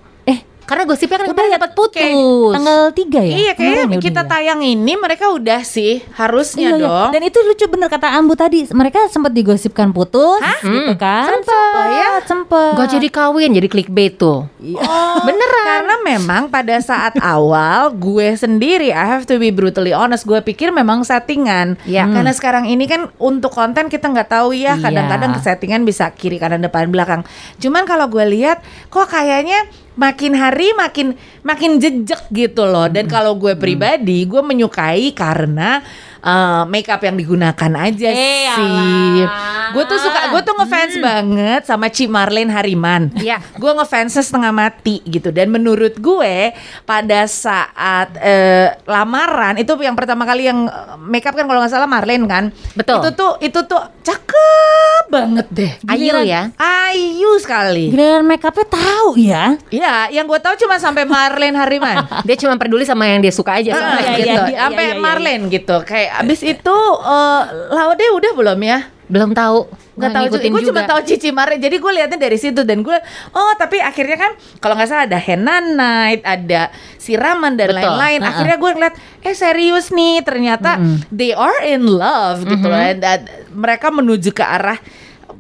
Karena 0.69 0.85
gosipnya 0.85 1.17
kan 1.17 1.33
udah 1.33 1.49
dapat 1.57 1.71
putus. 1.73 2.53
Tanggal 2.53 2.93
3 2.93 3.01
ya? 3.25 3.33
Iya 3.33 3.53
kayaknya 3.57 3.85
Kemarin 3.89 3.97
ya 3.97 4.05
kita 4.05 4.21
udah 4.21 4.27
ya? 4.29 4.31
tayang 4.31 4.61
ini 4.61 4.93
mereka 4.95 5.25
udah 5.33 5.61
sih 5.65 6.05
harusnya 6.13 6.69
Iya, 6.69 6.77
iya. 6.77 6.85
dong. 6.85 7.09
Dan 7.17 7.23
itu 7.25 7.39
lucu 7.41 7.65
bener 7.65 7.89
kata 7.89 8.13
Ambu 8.13 8.37
tadi. 8.37 8.69
Mereka 8.69 9.09
sempat 9.09 9.33
digosipkan 9.33 9.89
putus, 9.91 10.45
gitu 10.61 10.93
kan? 10.95 11.25
Sempet. 11.33 11.73
Oh 11.73 11.87
ya? 11.89 12.09
Sempet. 12.21 12.73
Gak 12.77 12.89
jadi 12.93 13.09
kawin, 13.09 13.51
jadi 13.51 13.65
clickbait 13.67 14.13
tuh. 14.15 14.45
Oh, 14.45 15.17
beneran. 15.25 15.65
Karena 15.65 15.95
memang 16.05 16.43
pada 16.49 16.77
saat 16.79 17.17
awal 17.25 17.89
gue 17.91 18.37
sendiri 18.37 18.93
I 18.93 19.07
have 19.09 19.25
to 19.25 19.41
be 19.41 19.49
brutally 19.49 19.91
honest, 19.91 20.23
gue 20.23 20.37
pikir 20.39 20.69
memang 20.69 21.01
settingan. 21.01 21.81
Iya. 21.83 22.05
Karena 22.05 22.29
sekarang 22.31 22.69
ini 22.69 22.85
kan 22.85 23.09
untuk 23.17 23.51
konten 23.51 23.89
kita 23.89 24.05
nggak 24.05 24.29
tahu 24.29 24.53
ya, 24.53 24.77
Iya. 24.77 24.85
kadang-kadang 24.85 25.33
settingan 25.39 25.83
bisa 25.83 26.13
kiri 26.13 26.37
kanan 26.37 26.61
depan 26.61 26.93
belakang. 26.93 27.25
Cuman 27.57 27.89
kalau 27.89 28.05
gue 28.05 28.27
lihat 28.29 28.61
kok 28.87 29.09
kayaknya 29.09 29.65
makin 29.95 30.35
hari 30.35 30.58
makin 30.75 31.15
makin 31.47 31.79
jejak 31.79 32.27
gitu 32.35 32.67
loh. 32.67 32.91
Dan 32.91 33.07
kalau 33.07 33.39
gue 33.39 33.55
pribadi, 33.55 34.27
gue 34.27 34.43
menyukai 34.43 35.15
karena 35.15 35.83
eh, 36.21 36.63
makeup 36.67 37.01
yang 37.01 37.17
digunakan 37.17 37.73
aja 37.75 38.09
Eh, 38.11 38.49
sih. 38.51 39.23
Gue 39.69 39.85
tuh 39.85 40.01
suka, 40.01 40.33
gue 40.33 40.43
tuh 40.43 40.55
ngefans 40.57 40.95
banget 40.99 41.63
sama 41.65 41.93
Ci 41.93 42.09
Marlene 42.09 42.49
Hariman. 42.49 43.13
Iya. 43.15 43.39
Gue 43.57 43.73
ngefansnya 43.73 44.25
setengah 44.25 44.53
mati 44.53 45.05
gitu 45.05 45.29
dan 45.29 45.53
menurut 45.53 45.97
gue 45.97 46.53
pada 46.83 47.29
saat 47.29 48.17
eh, 48.19 48.73
lamaran 48.89 49.61
itu 49.61 49.77
yang 49.79 49.93
pertama 49.93 50.25
kali 50.25 50.49
yang 50.49 50.67
eh, 50.67 50.97
makeup 50.99 51.37
kan 51.37 51.45
kalau 51.45 51.61
nggak 51.61 51.73
salah 51.73 51.89
Marlene 51.89 52.25
kan. 52.25 52.45
Betul. 52.73 53.05
Itu 53.05 53.09
tuh 53.13 53.33
itu 53.45 53.61
tuh 53.65 53.83
cakep 54.01 55.05
banget 55.13 55.47
deh. 55.53 55.73
Ayu 55.89 56.17
ya. 56.25 56.49
Ayu 56.57 57.37
sekali. 57.39 57.93
Giliran 57.93 58.25
make 58.25 58.45
upnya 58.45 58.67
tahu 58.67 59.09
ya. 59.21 59.45
Iya, 59.69 60.09
yang 60.13 60.25
gue 60.25 60.41
tahu 60.41 60.57
cuma 60.65 60.81
sampai 60.81 61.05
Marlene 61.05 61.57
Hariman. 61.57 61.97
Dia 62.27 62.37
cuma 62.41 62.57
peduli 62.57 62.85
sama 62.85 63.05
yang 63.05 63.21
dia 63.21 63.33
suka 63.33 63.61
aja. 63.61 63.77
Soalnya 63.77 64.01
iya, 64.01 64.17
gitu. 64.17 64.29
iya, 64.29 64.45
iya, 64.49 64.59
Sampai 64.69 64.85
iya, 64.85 64.95
iya. 64.97 65.01
Marlene 65.01 65.45
gitu. 65.49 65.77
Kayak 65.85 66.08
abis 66.11 66.41
itu 66.43 66.77
eh, 67.05 67.43
Laude 67.71 68.07
udah 68.17 68.33
belum 68.35 68.61
ya? 68.63 68.79
Belum 69.09 69.33
tahu. 69.33 69.69
nggak 69.99 70.15
tahu 70.15 70.25
juga. 70.31 70.47
Gue 70.47 70.63
cuma 70.63 70.83
tahu 70.87 71.01
Cici 71.03 71.35
Mare. 71.35 71.59
Jadi 71.59 71.75
gue 71.75 71.91
liatnya 71.91 72.23
dari 72.23 72.39
situ 72.39 72.63
dan 72.63 72.87
gue 72.87 72.95
oh 73.35 73.53
tapi 73.59 73.83
akhirnya 73.83 74.15
kan 74.15 74.31
kalau 74.63 74.79
nggak 74.79 74.87
salah 74.87 75.11
ada 75.11 75.19
henna 75.19 75.59
night, 75.59 76.23
ada 76.23 76.71
siraman 76.95 77.59
dan 77.59 77.75
lain-lain. 77.75 78.23
Uh-uh. 78.23 78.31
Akhirnya 78.31 78.57
gue 78.57 78.71
ngeliat 78.79 78.95
eh 79.27 79.35
serius 79.35 79.91
nih 79.91 80.23
ternyata 80.23 80.79
they 81.11 81.35
are 81.35 81.67
in 81.67 81.83
love 81.83 82.47
gitu 82.47 82.63
loh. 82.63 82.79
Dan, 82.79 83.27
mereka 83.51 83.91
menuju 83.91 84.31
ke 84.31 84.45
arah 84.45 84.79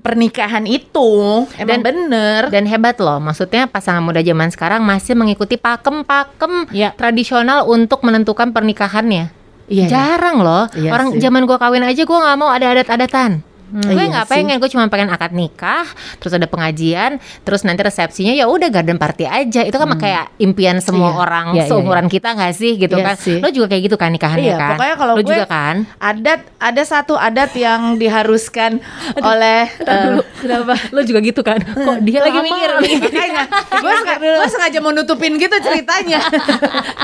pernikahan 0.03 0.67
itu. 0.67 1.47
Emang 1.55 1.79
Dan- 1.79 1.87
bener. 1.87 2.43
Dan 2.51 2.67
hebat 2.67 2.99
loh, 2.99 3.23
maksudnya 3.23 3.71
pasangan 3.71 4.03
muda 4.03 4.19
zaman 4.19 4.51
sekarang 4.51 4.83
masih 4.83 5.15
mengikuti 5.15 5.55
pakem-pakem 5.55 6.67
Iya. 6.75 6.95
tradisional 6.99 7.63
untuk 7.63 8.03
menentukan 8.03 8.51
pernikahannya. 8.51 9.38
Iya, 9.69 9.85
iya. 9.85 9.89
Jarang 9.89 10.41
loh, 10.41 10.65
Iya 10.73 10.91
orang 10.97 11.09
sih. 11.15 11.21
zaman 11.21 11.45
gua 11.45 11.61
kawin 11.61 11.85
aja 11.85 12.03
gua 12.09 12.19
nggak 12.25 12.37
mau 12.41 12.49
ada 12.49 12.67
adat-adatan. 12.73 13.45
Gue 13.69 13.93
iya 13.93 14.09
nggak 14.09 14.27
sih. 14.27 14.33
pengen, 14.35 14.57
gue 14.57 14.71
cuma 14.71 14.89
pengen 14.89 15.09
akad 15.09 15.31
nikah, 15.31 15.85
terus 16.17 16.33
ada 16.33 16.45
pengajian, 16.45 17.17
terus 17.43 17.63
nanti 17.63 17.81
resepsinya 17.81 18.33
ya 18.33 18.45
udah 18.45 18.69
garden 18.69 18.97
party 18.97 19.25
aja. 19.25 19.63
Itu 19.63 19.77
kan 19.77 19.89
kayak 19.95 20.33
impian 20.39 20.81
semua 20.81 21.09
Iya. 21.09 21.19
orang 21.19 21.47
Iya, 21.51 21.57
iya, 21.59 21.69
seumuran 21.69 22.07
kita 22.07 22.33
nggak 22.33 22.53
sih 22.53 22.73
gitu 22.77 22.97
Iya 22.97 23.05
kan? 23.05 23.17
sih. 23.17 23.39
Lo 23.39 23.49
juga 23.49 23.67
kayak 23.69 23.83
gitu 23.85 23.97
kan 23.97 24.09
nikahannya 24.11 24.45
Iya, 24.47 24.57
kan? 24.57 24.71
pokoknya 24.75 24.97
kalau 24.97 25.13
Lo 25.13 25.21
gue 25.21 25.29
juga 25.31 25.47
kan? 25.47 25.77
adat 25.99 26.41
ada 26.57 26.83
satu 26.83 27.15
adat 27.15 27.53
yang 27.53 27.97
diharuskan 27.97 28.81
oleh 29.31 29.69
eh, 29.69 30.17
Kenapa? 30.39 30.75
Lo 30.91 31.03
juga 31.03 31.19
gitu 31.21 31.41
kan? 31.43 31.59
Kok 31.87 31.99
dia 32.03 32.21
Lagi 32.21 32.41
mikir, 32.41 32.71
Makanya 33.05 33.45
gue 33.75 33.93
sengaja, 33.93 34.29
gue 34.39 34.49
sengaja 34.49 34.79
mau 34.79 34.91
nutupin 34.91 35.35
gitu 35.35 35.57
ceritanya 35.59 36.23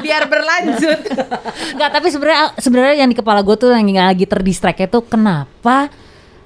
biar 0.00 0.26
berlanjut. 0.26 1.00
Enggak, 1.74 1.90
tapi 1.92 2.08
sebenarnya 2.08 2.54
sebenarnya 2.56 2.94
yang 2.96 3.10
di 3.10 3.16
kepala 3.16 3.40
gue 3.40 3.54
tuh 3.54 3.70
yang 3.70 3.84
lagi 3.84 4.24
terdistract 4.24 4.80
itu 4.80 4.98
kenapa 5.04 5.90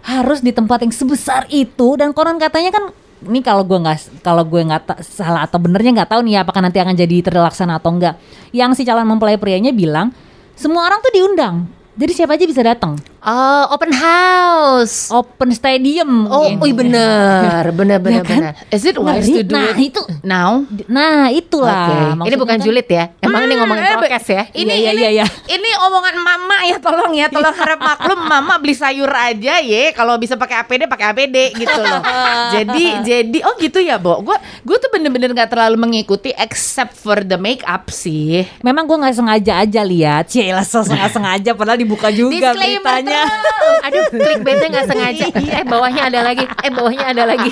harus 0.09 0.41
di 0.41 0.57
tempat 0.57 0.81
yang 0.81 0.95
sebesar 0.95 1.45
itu 1.53 2.01
dan 2.01 2.17
konon 2.17 2.41
katanya 2.41 2.73
kan 2.73 2.85
ini 3.29 3.45
kalau 3.45 3.61
gue 3.67 3.77
nggak 3.77 4.25
kalau 4.25 4.41
gue 4.47 4.63
nggak 4.65 5.05
salah 5.05 5.45
atau 5.45 5.61
benernya 5.61 6.01
nggak 6.01 6.17
tahu 6.17 6.25
nih 6.25 6.41
apakah 6.41 6.65
nanti 6.65 6.81
akan 6.81 6.97
jadi 6.97 7.21
terlaksana 7.21 7.77
atau 7.77 7.93
enggak. 7.93 8.17
Yang 8.55 8.81
si 8.81 8.83
calon 8.89 9.05
mempelai 9.05 9.37
prianya 9.37 9.75
bilang 9.75 10.15
semua 10.57 10.89
orang 10.89 11.05
tuh 11.05 11.13
diundang. 11.13 11.69
Jadi 11.99 12.13
siapa 12.15 12.39
aja 12.39 12.47
bisa 12.47 12.63
datang. 12.63 12.95
Oh, 13.21 13.65
open 13.69 13.91
house. 13.91 15.11
Open 15.11 15.51
stadium. 15.51 16.25
Oh, 16.25 16.55
ui 16.55 16.71
bener, 16.71 17.67
bener, 17.79 17.99
bener, 17.99 18.23
Ya 18.23 18.23
kan? 18.23 18.39
bener. 18.39 18.53
Is 18.71 18.85
it 18.85 18.95
wise 18.95 19.27
Ngeri. 19.27 19.37
to 19.37 19.43
do 19.45 19.53
Nah, 19.53 19.67
it 19.69 19.79
itu 19.83 20.03
now? 20.23 20.51
Nah, 20.87 21.27
itulah. 21.29 22.15
Oke, 22.15 22.27
ini 22.27 22.37
bukan 22.37 22.57
kan- 22.57 22.63
julid 22.63 22.87
ya. 22.87 23.11
Emang 23.19 23.43
ini 23.43 23.55
ngomongin 23.55 23.83
Hmm, 23.83 23.91
eh, 23.91 23.99
prokes 23.99 24.27
ya. 24.29 24.43
Ini 24.49 24.71
Iya, 24.71 24.91
ini 24.93 25.03
iya, 25.03 25.11
iya. 25.13 25.27
ini 25.49 25.71
omongan 25.81 26.17
mama 26.17 26.57
ya 26.63 26.79
tolong 26.79 27.13
ya 27.13 27.27
tolong 27.27 27.51
harap 27.53 27.81
maklum 27.81 28.21
mama 28.23 28.55
beli 28.57 28.73
sayur 28.73 29.11
aja 29.11 29.59
ya 29.59 29.91
kalau 29.91 30.15
bisa 30.15 30.35
pakai 30.35 30.63
APD 30.63 30.87
pakai 30.87 31.07
APD 31.09 31.37
gitu 31.55 31.75
loh. 31.77 31.99
jadi 32.55 32.85
jadi 33.03 33.39
oh 33.43 33.55
gitu 33.57 33.79
ya, 33.79 33.99
Bo. 33.99 34.23
Gue 34.23 34.35
gue 34.63 34.77
tuh 34.77 34.91
bener-bener 34.91 35.33
nggak 35.33 35.51
terlalu 35.51 35.75
mengikuti 35.77 36.31
except 36.33 36.95
for 36.95 37.19
the 37.19 37.35
makeup 37.35 37.89
sih. 37.89 38.47
Memang 38.61 38.85
gue 38.85 38.97
nggak 38.97 39.17
sengaja 39.17 39.53
aja 39.59 39.83
lihat, 39.83 40.31
Cila 40.31 40.63
sengaja 40.63 41.11
sengaja 41.11 41.51
padahal 41.53 41.77
dibuka 41.77 42.09
juga 42.09 42.55
Disclaimer 42.55 43.08
beritanya. 43.09 43.87
Aduh, 43.89 44.05
clickbaitnya 44.13 44.69
nggak 44.69 44.87
sengaja. 44.87 45.25
Eh 45.59 45.65
bawahnya 45.65 46.03
ada 46.07 46.21
lagi. 46.23 46.45
Eh 46.45 46.71
bawahnya 46.71 47.05
ada 47.11 47.25
lagi. 47.25 47.51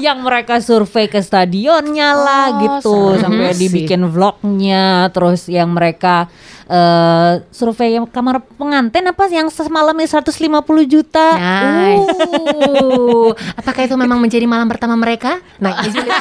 yang 0.00 0.24
mereka 0.24 0.64
survei 0.64 1.12
ke 1.12 1.20
stadionnya 1.20 2.16
lah 2.16 2.46
Oh, 2.48 2.56
gitu 2.56 2.94
seru 3.12 3.20
sampai 3.20 3.52
sih. 3.52 3.68
dibikin 3.68 4.08
vlognya 4.08 5.12
terus 5.12 5.44
yang 5.44 5.76
mereka 5.76 6.24
eh 6.64 7.44
survei 7.52 8.00
kamar 8.08 8.40
pengantin 8.56 9.04
apa 9.04 9.28
sih 9.28 9.36
yang 9.36 9.52
semalamnya 9.52 10.08
150 10.08 10.40
juta 10.88 11.36
Nice. 11.36 12.16
Uh. 12.16 13.28
Apakah 13.60 13.82
itu 13.84 13.92
memang 13.98 14.24
menjadi 14.24 14.48
malam 14.48 14.72
pertama 14.72 14.96
mereka? 14.96 15.36
Nah, 15.60 15.74
ini 15.84 15.92
julid 15.92 16.16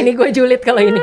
ini 0.00 0.10
gue 0.16 0.28
julid 0.32 0.60
kalau 0.64 0.80
ini. 0.80 1.00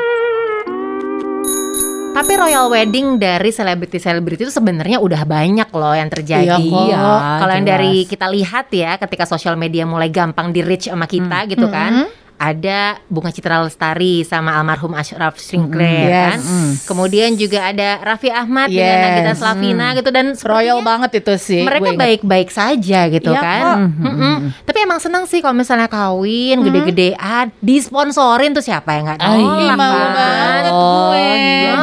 Tapi 2.14 2.32
royal 2.38 2.70
wedding 2.70 3.18
dari 3.18 3.50
selebriti-selebriti 3.50 4.46
itu 4.46 4.54
sebenarnya 4.54 5.02
udah 5.02 5.26
banyak 5.26 5.70
loh 5.74 5.98
yang 5.98 6.14
terjadi. 6.14 6.62
Iya. 6.62 6.94
Iya, 6.94 7.06
Kalau 7.42 7.54
yang 7.58 7.66
dari 7.66 8.06
kita 8.06 8.30
lihat 8.30 8.70
ya, 8.70 9.02
ketika 9.02 9.26
sosial 9.26 9.58
media 9.58 9.82
mulai 9.90 10.14
gampang 10.14 10.54
di 10.54 10.62
reach 10.62 10.86
sama 10.94 11.10
kita 11.10 11.50
gitu 11.50 11.66
kan. 11.74 12.06
Ada 12.44 13.00
Bunga 13.08 13.32
Citra 13.32 13.64
Lestari 13.64 14.22
sama 14.22 14.52
almarhum 14.54 14.92
Ashraf 14.92 15.38
Sinclair 15.38 16.04
Yes. 16.04 16.20
kan. 16.36 16.40
Kemudian 16.84 17.30
juga 17.34 17.66
ada 17.66 18.04
Raffi 18.04 18.28
Ahmad 18.28 18.68
dengan 18.68 18.84
Yes. 18.92 19.04
Nagita 19.08 19.34
Slavina 19.34 19.88
gitu 19.94 20.10
dan 20.10 20.36
Royal 20.36 20.80
banget 20.82 21.18
itu 21.18 21.34
sih. 21.38 21.64
mereka 21.64 21.96
baik-baik 21.96 22.50
saja 22.50 23.08
gitu 23.08 23.32
Iya 23.32 23.40
kan. 23.40 23.62
kok. 23.64 23.78
Mm-mm. 24.04 24.36
Tapi 24.62 24.78
emang 24.78 25.00
senang 25.00 25.24
sih 25.24 25.40
kalau 25.40 25.56
misalnya 25.56 25.88
kawin 25.88 26.60
gede-gedean 26.62 27.48
disponsorin 27.58 28.52
tuh 28.52 28.62
siapa 28.62 28.92
yang 28.92 29.08
nggak 29.08 29.20
Ay, 29.20 29.40
nolak 29.40 29.64
Ih, 29.64 29.72
mau 29.74 29.94
kan? 29.94 30.12
banget 30.12 30.64
Oh, 30.68 30.84
gue. 31.08 31.24
iya. 31.32 31.74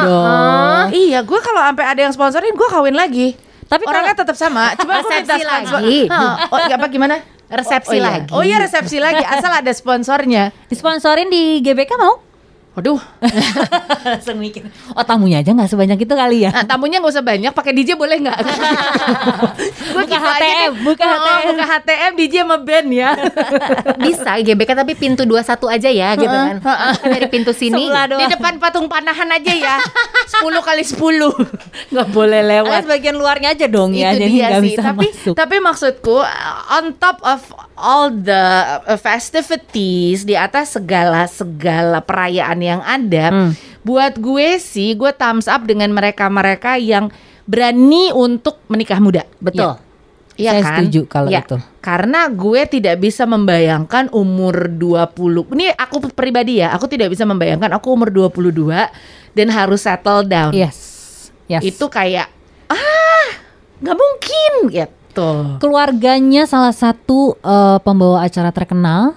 Iya, 0.91 1.19
gue 1.21 1.39
kalau 1.39 1.61
sampai 1.63 1.85
ada 1.87 2.01
yang 2.01 2.11
sponsorin, 2.11 2.51
gue 2.51 2.67
kawin 2.67 2.93
lagi. 2.93 3.33
Tapi 3.63 3.87
orangnya 3.87 4.11
tetap 4.13 4.35
sama, 4.35 4.75
cuma 4.75 4.99
gue 4.99 5.07
minta 5.09 5.31
sponsor. 5.33 5.79
lagi. 5.79 5.99
Oh, 6.51 6.59
iya, 6.61 6.75
apa 6.75 6.87
gimana? 6.87 7.15
Resepsi 7.51 7.91
oh, 7.91 7.99
iya. 7.99 8.07
lagi. 8.07 8.31
Oh 8.31 8.43
iya 8.47 8.57
resepsi 8.63 8.97
lagi, 9.03 9.21
asal 9.27 9.51
ada 9.51 9.71
sponsornya. 9.75 10.55
disponsorin 10.71 11.27
di 11.27 11.59
GBK 11.59 11.99
mau 11.99 12.30
Waduh, 12.71 13.03
langsung 14.07 14.39
mikir 14.39 14.63
oh 14.95 15.03
tamunya 15.03 15.43
aja 15.43 15.51
nggak 15.51 15.67
sebanyak 15.67 16.07
itu 16.07 16.13
kali 16.15 16.47
ya 16.47 16.55
nah, 16.55 16.63
tamunya 16.63 17.03
nggak 17.03 17.11
usah 17.11 17.25
banyak, 17.25 17.51
pakai 17.51 17.75
DJ 17.75 17.99
boleh 17.99 18.15
nggak? 18.23 18.39
gue 19.91 20.03
Ibu 20.07 20.07
aja 20.07 20.17
HTM, 20.17 20.71
buka 20.83 21.03
oh, 21.03 21.17
HTM. 21.19 21.45
buka 21.51 21.65
HTM 21.67 22.11
DJ 22.15 22.33
sama 22.43 22.57
band 22.61 22.87
ya. 22.91 23.09
Bisa 24.03 24.31
GBK 24.39 24.71
tapi 24.73 24.93
pintu 24.95 25.23
21 25.27 25.75
aja 25.75 25.89
ya 25.89 26.09
gitu 26.15 26.31
kan. 26.31 26.57
Dari 27.03 27.27
pintu 27.27 27.51
sini. 27.51 27.91
Di 27.91 28.25
depan 28.31 28.57
patung 28.57 28.87
panahan 28.87 29.29
aja 29.29 29.51
ya. 29.51 29.75
10 30.41 30.47
kali 30.63 30.83
10. 30.83 31.91
Nggak 31.91 32.07
boleh 32.11 32.41
lewat. 32.43 32.83
bagian 32.91 33.15
luarnya 33.15 33.55
aja 33.55 33.67
dong 33.71 33.95
ya, 33.95 34.11
itu 34.11 34.27
jadi 34.27 34.31
nggak 34.31 34.51
sih. 34.51 34.65
bisa 34.67 34.81
Tapi 34.83 35.07
masuk. 35.07 35.33
tapi 35.37 35.55
maksudku 35.63 36.17
on 36.75 36.85
top 36.99 37.23
of 37.23 37.39
all 37.79 38.11
the 38.11 38.43
festivities 38.99 40.27
di 40.27 40.35
atas 40.35 40.75
segala 40.75 41.23
segala 41.29 42.03
perayaan 42.03 42.59
yang 42.61 42.81
ada, 42.81 43.29
Hmm. 43.29 43.51
buat 43.81 44.15
gue 44.15 44.55
sih 44.57 44.93
gue 44.93 45.11
thumbs 45.11 45.45
up 45.45 45.65
dengan 45.65 45.89
mereka-mereka 45.89 46.77
yang 46.77 47.09
berani 47.43 48.13
untuk 48.13 48.61
menikah 48.69 49.01
muda. 49.01 49.25
Betul. 49.41 49.75
Iya 50.39 50.57
Saya 50.57 50.63
kan? 50.63 50.71
setuju 50.79 51.01
kalau 51.05 51.29
Iya. 51.29 51.43
itu. 51.43 51.57
Karena 51.83 52.25
gue 52.31 52.61
tidak 52.65 52.95
bisa 52.97 53.27
membayangkan 53.27 54.09
umur 54.09 54.71
20. 54.71 55.45
Ini 55.51 55.75
aku 55.75 56.07
pribadi 56.09 56.63
ya, 56.63 56.71
aku 56.71 56.87
tidak 56.87 57.11
bisa 57.11 57.27
membayangkan 57.27 57.69
aku 57.73 57.91
umur 57.91 58.09
22 58.09 58.89
dan 59.35 59.47
harus 59.51 59.83
settle 59.83 60.23
down. 60.23 60.55
Yes. 60.55 60.77
Yes. 61.45 61.61
Itu 61.67 61.91
kayak 61.91 62.31
ah, 62.71 63.27
nggak 63.83 63.97
mungkin 63.97 64.51
gitu. 64.71 64.93
Keluarganya 65.57 66.43
salah 66.43 66.71
satu 66.71 67.35
eh, 67.37 67.77
pembawa 67.81 68.23
acara 68.23 68.49
terkenal, 68.49 69.13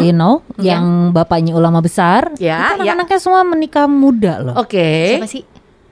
you 0.00 0.10
know, 0.10 0.40
yang 0.56 1.10
bapaknya 1.10 1.52
ulama 1.52 1.78
besar. 1.78 2.32
Ya, 2.36 2.74
itu 2.74 2.84
ya. 2.84 2.94
anak-anaknya 2.94 3.18
semua 3.18 3.42
menikah 3.42 3.84
muda 3.84 4.40
loh. 4.40 4.54
Oke. 4.56 5.16
Siapa 5.16 5.28
sih? 5.28 5.42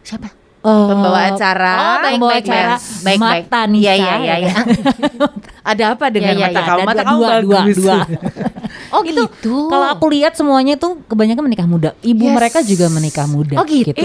Siapa? 0.03 0.29
Eh, 0.63 0.87
Pembawa 0.95 1.21
acara. 1.27 1.75
Oh, 1.75 1.97
baik, 1.99 2.13
pembawa 2.15 2.31
baik, 2.31 2.45
acara 2.47 2.75
baik. 2.79 3.03
Baik. 3.03 3.19
Mata 3.19 3.61
Nisa. 3.67 3.83
Iya, 3.83 3.95
iya, 3.99 4.15
iya, 4.17 4.35
iya. 4.39 4.55
Ada 5.75 5.85
apa 5.95 6.07
dengan 6.07 6.35
Ya, 6.35 6.39
ya, 6.39 6.47
mata 6.47 6.55
ya, 6.55 6.63
kamu? 6.63 6.79
Ada 6.79 6.87
Mata 6.87 7.03
dua, 7.03 7.03
kamu 7.03 7.19
dua, 7.19 7.35
dua, 7.43 7.59
bagus. 7.59 7.77
dua. 7.79 7.97
Oh 8.93 9.01
gitu. 9.01 9.25
Kalau 9.73 9.89
aku 9.89 10.05
lihat 10.13 10.37
semuanya 10.37 10.77
tuh 10.77 11.01
kebanyakan 11.09 11.45
menikah 11.45 11.65
muda. 11.65 11.91
Ibu 12.05 12.29
Yes. 12.29 12.35
mereka 12.37 12.59
juga 12.61 12.87
menikah 12.89 13.25
muda. 13.25 13.57
Oh 13.57 13.65
gitu. 13.65 13.97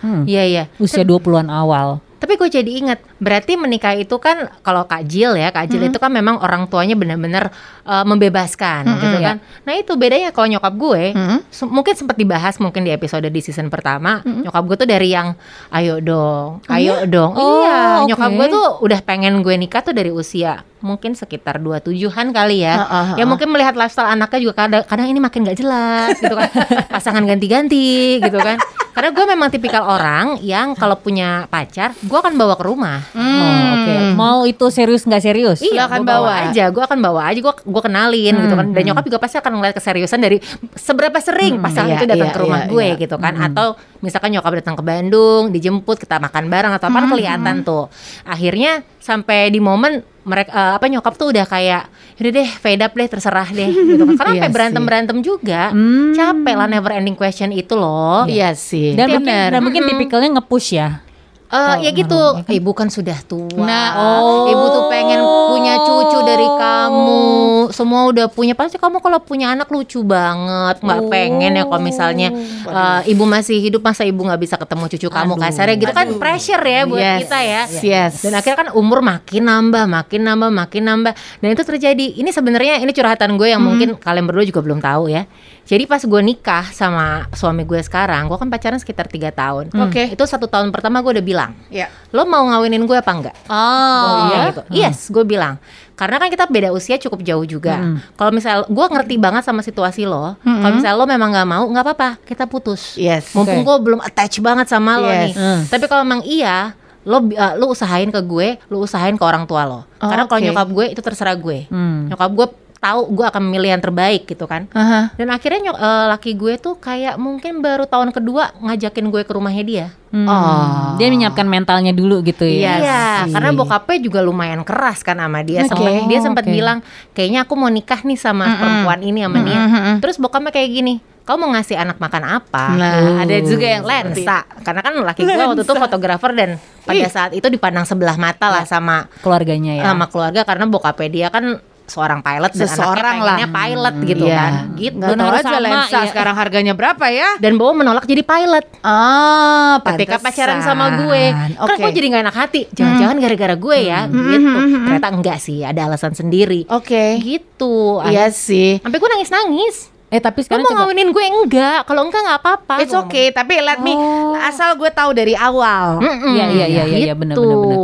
Hmm. 0.00 0.24
Iya, 0.24 0.42
iya. 0.42 0.62
Usia 0.80 1.04
20-an 1.04 1.48
awal. 1.48 2.00
Tapi 2.20 2.36
gue 2.36 2.48
jadi 2.52 2.70
ingat, 2.76 3.00
berarti 3.16 3.56
menikah 3.56 3.96
itu 3.96 4.12
kan 4.16 4.52
kalau 4.60 4.84
Kak 4.84 5.02
Jill 5.02 5.34
ya, 5.34 5.48
Kak 5.48 5.66
Jill 5.66 5.82
itu 5.82 5.96
kan 5.96 6.08
memang 6.08 6.36
orang 6.36 6.68
tuanya 6.68 6.92
benar-benar 6.92 7.48
uh, 7.82 8.04
membebaskan 8.04 8.84
gitu 8.94 9.16
Iya. 9.16 9.26
kan. 9.26 9.36
Nah 9.64 9.74
itu 9.74 9.92
bedanya 9.94 10.28
kalau 10.28 10.46
nyokap 10.46 10.74
gue, 10.74 11.02
Mm-mm. 11.10 11.40
se- 11.48 11.64
mungkin 11.66 11.94
sempat 11.94 12.14
dibahas 12.14 12.56
mungkin 12.56 12.82
di 12.82 12.90
episode 12.90 13.24
di 13.24 13.40
season 13.40 13.66
pertama, 13.66 14.20
nyokap 14.22 14.62
gue 14.62 14.76
tuh 14.78 14.88
dari 14.90 15.10
yang 15.10 15.32
ayo 15.70 15.98
dong, 15.98 16.60
ayo 16.68 17.02
dong. 17.04 17.32
Oh, 17.32 17.64
iya, 17.64 17.76
oke. 17.98 18.08
nyokap 18.08 18.30
gue 18.30 18.46
tuh 18.50 18.66
udah 18.80 19.00
pengen 19.00 19.40
gue 19.40 19.56
nikah 19.56 19.80
tuh 19.80 19.92
dari 19.92 20.08
usia 20.08 20.60
mungkin 20.80 21.12
sekitar 21.12 21.60
27-an 21.60 22.32
kali 22.32 22.64
ya. 22.64 22.74
Ah, 22.80 22.84
ah, 22.84 23.06
Ya 23.16 23.24
ah. 23.24 23.28
mungkin 23.28 23.52
melihat 23.52 23.76
lifestyle 23.76 24.08
anaknya 24.08 24.40
juga 24.40 24.54
kadang, 24.66 24.82
kadang 24.88 25.06
ini 25.08 25.20
makin 25.20 25.44
gak 25.44 25.58
jelas 25.60 26.16
gitu 26.16 26.32
kan. 26.32 26.50
Pasangan 26.96 27.24
ganti-ganti 27.24 28.18
gitu 28.20 28.38
kan. 28.40 28.56
Karena 28.90 29.10
gue 29.14 29.24
memang 29.32 29.48
tipikal 29.48 29.86
orang 29.86 30.42
yang 30.42 30.74
kalau 30.74 30.98
punya 30.98 31.46
pacar, 31.46 31.94
gue 31.94 32.18
akan 32.18 32.34
bawa 32.34 32.58
ke 32.58 32.64
rumah. 32.66 32.98
Oh, 33.14 33.62
oke. 33.78 33.94
Mau 34.18 34.38
itu 34.44 34.66
serius 34.68 35.06
nggak 35.06 35.22
serius? 35.22 35.58
Iya, 35.62 35.86
akan 35.86 36.02
bawa 36.02 36.20
bawa. 36.26 36.50
aja. 36.50 36.64
Gue 36.74 36.82
akan 36.82 36.98
bawa 36.98 37.20
aja. 37.30 37.38
Gue 37.38 37.54
gue 37.54 37.82
kenalin 37.86 38.34
gitu 38.34 38.54
kan. 38.58 38.66
Dan 38.74 38.82
nyokap 38.90 39.04
juga 39.06 39.18
pasti 39.22 39.38
akan 39.38 39.62
ngeliat 39.62 39.74
keseriusan 39.78 40.20
dari 40.20 40.42
seberapa 40.74 41.16
sering 41.22 41.62
pasangan 41.62 41.96
iya, 41.96 41.98
itu 42.02 42.06
datang 42.10 42.28
iya, 42.28 42.34
ke 42.34 42.40
rumah 42.42 42.60
iya, 42.66 42.70
gue 42.70 42.86
iya. 42.92 43.00
gitu 43.00 43.16
kan. 43.16 43.34
Atau 43.38 43.66
misalkan 44.02 44.30
nyokap 44.34 44.52
datang 44.58 44.76
ke 44.76 44.82
Bandung, 44.82 45.42
dijemput 45.54 45.96
kita 45.96 46.18
makan 46.18 46.44
bareng 46.50 46.72
atau 46.74 46.86
apa 46.90 46.98
kan 46.98 47.08
kelihatan 47.14 47.56
tuh. 47.62 47.86
Akhirnya 48.26 48.82
sampai 48.98 49.54
di 49.54 49.62
momen 49.62 50.02
mereka 50.30 50.50
eh, 50.54 50.72
apa 50.78 50.86
nyokap 50.86 51.14
tuh 51.18 51.34
udah 51.34 51.44
kayak 51.50 51.90
udah 52.22 52.30
deh 52.30 52.48
fade 52.62 52.82
up 52.86 52.92
deh 52.94 53.08
terserah 53.10 53.48
deh 53.50 53.70
gitu 53.90 54.02
kan. 54.06 54.14
Karena 54.14 54.30
Iya 54.30 54.40
sampai 54.46 54.54
berantem 54.54 54.82
berantem 54.86 55.18
juga. 55.26 55.74
Hmm. 55.74 56.14
Capek 56.14 56.54
lah 56.54 56.68
never 56.70 56.94
ending 56.94 57.18
question 57.18 57.50
itu 57.50 57.74
loh. 57.74 58.30
Iya 58.30 58.54
sih. 58.54 58.94
Dan 58.94 59.18
mungkin, 59.18 59.50
dan 59.50 59.60
mungkin 59.60 59.82
tipikalnya 59.90 60.38
nge-push 60.38 60.78
ya. 60.78 61.02
Eh, 61.50 61.76
ya 61.82 61.90
gitu, 61.90 62.14
ya 62.14 62.46
kan? 62.46 62.54
ibu 62.54 62.70
kan 62.70 62.88
sudah 62.94 63.18
tua. 63.26 63.66
Nah, 63.66 63.86
oh. 63.98 64.46
ibu 64.46 64.64
tuh 64.70 64.84
pengen 64.86 65.18
punya 65.60 65.74
cucu 65.78 66.18
dari 66.24 66.48
kamu. 66.48 67.22
Semua 67.70 68.08
udah 68.08 68.26
punya. 68.26 68.56
Pasti 68.56 68.76
kamu 68.76 68.98
kalau 68.98 69.20
punya 69.20 69.52
anak 69.52 69.68
lucu 69.68 70.00
banget. 70.00 70.80
Nggak 70.80 71.00
pengen 71.06 71.52
ya 71.54 71.64
kalau 71.64 71.82
misalnya 71.82 72.28
eh, 72.64 73.00
ibu 73.06 73.24
masih 73.24 73.60
hidup 73.60 73.84
masa 73.84 74.02
ibu 74.02 74.24
nggak 74.24 74.40
bisa 74.40 74.56
ketemu 74.56 74.84
cucu 74.88 75.08
kamu 75.08 75.32
Aduh. 75.36 75.42
kasarnya 75.42 75.76
gitu 75.76 75.92
kan 75.92 76.06
pressure 76.16 76.62
ya 76.62 76.80
buat 76.84 77.00
Yes, 77.00 77.20
kita 77.24 77.38
ya. 77.40 77.62
yes. 77.70 78.12
Dan 78.22 78.32
akhirnya 78.32 78.58
kan 78.58 78.68
umur 78.72 79.00
makin 79.00 79.42
nambah, 79.44 79.84
makin 79.84 80.20
nambah, 80.24 80.50
makin 80.50 80.82
nambah. 80.86 81.12
Dan 81.38 81.48
itu 81.50 81.62
terjadi. 81.62 82.06
Ini 82.16 82.30
sebenarnya 82.30 82.80
ini 82.80 82.90
curhatan 82.90 83.36
gue 83.36 83.48
yang 83.48 83.60
mungkin 83.60 83.96
kalian 83.96 84.24
berdua 84.24 84.44
juga 84.44 84.60
belum 84.64 84.80
tahu 84.80 85.10
ya. 85.10 85.24
Jadi 85.60 85.86
pas 85.86 86.02
gue 86.02 86.20
nikah 86.20 86.66
sama 86.74 87.30
suami 87.30 87.62
gue 87.62 87.78
sekarang, 87.78 88.26
gue 88.26 88.34
kan 88.34 88.50
pacaran 88.50 88.78
sekitar 88.78 89.06
tiga 89.06 89.30
tahun. 89.30 89.70
Oke. 89.70 90.10
Itu 90.10 90.26
satu 90.26 90.50
tahun 90.50 90.74
pertama 90.74 90.98
gue 90.98 91.14
udah 91.14 91.22
bilang, 91.22 91.54
Iya. 91.70 91.86
lo 92.10 92.26
mau 92.26 92.42
ngawinin 92.42 92.82
gue 92.82 92.98
apa 92.98 93.12
enggak? 93.14 93.36
Oh, 93.46 94.26
iya 94.28 94.38
gitu. 94.50 94.62
Yes, 94.70 95.06
gue 95.08 95.22
bilang. 95.22 95.49
Karena 95.94 96.16
kan 96.16 96.28
kita 96.28 96.44
beda 96.46 96.68
usia 96.70 96.96
cukup 96.96 97.20
jauh 97.20 97.44
juga. 97.44 97.80
Kalau 98.14 98.30
misal 98.30 98.64
gue 98.66 98.86
ngerti 98.86 99.16
banget 99.16 99.42
sama 99.42 99.60
situasi 99.60 100.04
lo. 100.04 100.36
Kalau 100.40 100.74
misal 100.74 100.94
lo 100.94 101.04
memang 101.04 101.32
nggak 101.32 101.48
mau, 101.48 101.64
nggak 101.66 101.84
apa-apa, 101.84 102.10
kita 102.22 102.44
putus. 102.44 102.94
Yes. 102.94 103.32
Mumpung 103.32 103.62
gue 103.62 103.76
belum 103.80 104.00
attach 104.00 104.38
banget 104.38 104.66
sama 104.66 104.96
lo 104.96 105.08
Yes. 105.08 105.22
nih. 105.26 105.34
Hmm. 105.34 105.60
Tapi 105.66 105.84
kalau 105.86 106.02
memang 106.04 106.22
iya, 106.24 106.74
lo 107.02 107.24
uh, 107.24 107.52
lo 107.56 107.72
usahain 107.72 108.08
ke 108.08 108.20
gue, 108.20 108.60
lo 108.68 108.84
usahain 108.84 109.16
ke 109.16 109.24
orang 109.24 109.48
tua 109.48 109.64
lo. 109.64 109.80
Oh, 109.98 110.08
Karena 110.08 110.28
kalau 110.28 110.40
oke. 110.40 110.46
nyokap 110.52 110.68
gue 110.68 110.86
itu 110.92 111.00
terserah 111.00 111.36
gue. 111.36 111.64
Hmm. 111.72 112.12
Nyokap 112.12 112.30
gue 112.36 112.46
tahu 112.80 113.12
gue 113.12 113.26
akan 113.28 113.44
memilih 113.44 113.76
yang 113.76 113.82
terbaik 113.84 114.24
gitu 114.24 114.48
kan. 114.48 114.64
Aha. 114.72 115.12
Dan 115.14 115.28
akhirnya 115.28 115.70
nyok- 115.70 115.80
eh, 115.80 116.04
laki 116.16 116.30
gue 116.32 116.56
tuh 116.56 116.80
kayak 116.80 117.20
mungkin 117.20 117.60
baru 117.60 117.84
tahun 117.84 118.08
kedua 118.08 118.56
ngajakin 118.56 119.12
gue 119.12 119.22
ke 119.28 119.32
rumahnya 119.36 119.64
dia. 119.68 119.86
Hmm. 120.10 120.26
Oh. 120.26 120.96
Dia 120.96 121.12
menyiapkan 121.12 121.44
mentalnya 121.44 121.92
dulu 121.92 122.24
gitu 122.24 122.42
ya. 122.48 122.80
Iya, 122.80 123.04
sih. 123.28 123.36
karena 123.36 123.52
bokapnya 123.52 123.98
juga 124.00 124.24
lumayan 124.24 124.64
keras 124.64 125.04
kan 125.04 125.20
sama 125.20 125.44
dia. 125.44 125.68
Oke. 125.68 125.76
Sempet- 125.76 126.08
dia 126.08 126.18
sempat 126.24 126.44
Oke. 126.48 126.56
bilang, 126.56 126.78
kayaknya 127.12 127.44
aku 127.44 127.54
mau 127.54 127.68
nikah 127.68 128.00
nih 128.00 128.18
sama 128.18 128.48
perempuan 128.58 129.00
ini 129.04 129.28
sama 129.28 129.38
dia. 129.44 129.58
Terus 130.00 130.16
bokapnya 130.16 130.50
kayak 130.50 130.70
gini, 130.72 130.94
kamu 131.28 131.36
mau 131.36 131.48
ngasih 131.54 131.76
anak 131.78 132.02
makan 132.02 132.22
apa? 132.26 132.64
Nah, 132.74 133.22
ada 133.22 133.36
juga 133.44 133.66
yang 133.70 133.84
seperti 133.86 134.24
lensa. 134.26 134.38
Karena 134.66 134.80
kan 134.82 134.92
laki 134.98 135.20
gue 135.22 135.36
waktu 135.36 135.62
itu 135.62 135.74
fotografer 135.78 136.30
dan 136.34 136.50
pada 136.82 137.06
saat 137.06 137.30
itu 137.36 137.46
dipandang 137.46 137.86
sebelah 137.86 138.16
mata 138.18 138.50
lah 138.50 138.64
sama 138.66 139.06
keluarganya 139.22 139.78
ya. 139.78 139.84
sama 139.86 140.10
keluarga 140.10 140.42
karena 140.42 140.64
bokapnya 140.66 141.06
dia 141.12 141.26
kan 141.30 141.62
seorang 141.90 142.20
pilot 142.20 142.52
dan 142.52 142.60
Seseorang 142.62 142.94
anaknya 143.18 143.18
pengennya 143.18 143.44
lah. 143.44 143.58
pilot 143.58 143.94
gitu 144.06 144.24
Iya. 144.24 144.38
kan. 144.38 144.52
Gitu. 144.72 144.94
Nggak 144.96 145.10
Dan 145.10 145.18
tahu 145.18 145.30
aja 145.30 145.42
sama, 145.44 145.58
lensa 145.60 145.90
ya. 145.90 146.08
sekarang 146.08 146.34
harganya 146.36 146.72
berapa 146.72 147.04
ya? 147.06 147.28
Dan 147.36 147.52
Bowo 147.54 147.72
menolak 147.74 148.04
jadi 148.04 148.22
pilot. 148.22 148.64
Ah, 148.80 149.82
ketika 149.84 150.16
pantesan. 150.16 150.24
pacaran 150.24 150.58
sama 150.60 150.86
gue 150.96 151.22
kan 151.28 151.50
Oke. 151.60 151.80
gue 151.80 151.90
jadi 151.92 152.06
nggak 152.08 152.24
enak 152.24 152.36
hati 152.36 152.60
jangan-jangan 152.70 153.16
gara-gara 153.18 153.54
gue 153.56 153.76
ya 153.80 154.00
gitu 154.06 154.50
ternyata 154.80 155.08
enggak 155.10 155.38
sih 155.38 155.60
ada 155.60 155.80
alasan 155.84 156.12
sendiri 156.12 156.64
Oke. 156.66 157.18
gitu 157.18 157.98
Iya 158.02 158.30
sih. 158.30 158.78
sampai 158.78 158.96
gue 158.96 159.10
nangis 159.10 159.30
nangis 159.30 159.76
Eh 160.08 160.18
tapi 160.18 160.42
sekarang 160.42 160.66
mau 160.66 160.74
coba 160.74 160.80
ngawinin 160.84 161.08
gue 161.08 161.22
enggak 161.24 161.86
kalau 161.86 162.02
enggak 162.02 162.18
nggak 162.20 162.38
apa-apa 162.40 162.74
It's 162.78 162.90
okay, 162.92 163.30
tapi 163.30 163.54
let 163.58 163.78
me 163.78 163.94
Oh. 163.94 164.34
asal 164.36 164.74
gue 164.74 164.90
tahu 164.90 165.10
dari 165.12 165.32
awal. 165.32 166.02
Iya, 166.02 166.44
iya, 166.50 166.66
iya, 166.66 166.82
iya, 166.84 166.98
iya, 167.06 167.14
benar, 167.14 167.38
gitu. 167.38 167.46
benar, 167.46 167.62
benar. 167.62 167.78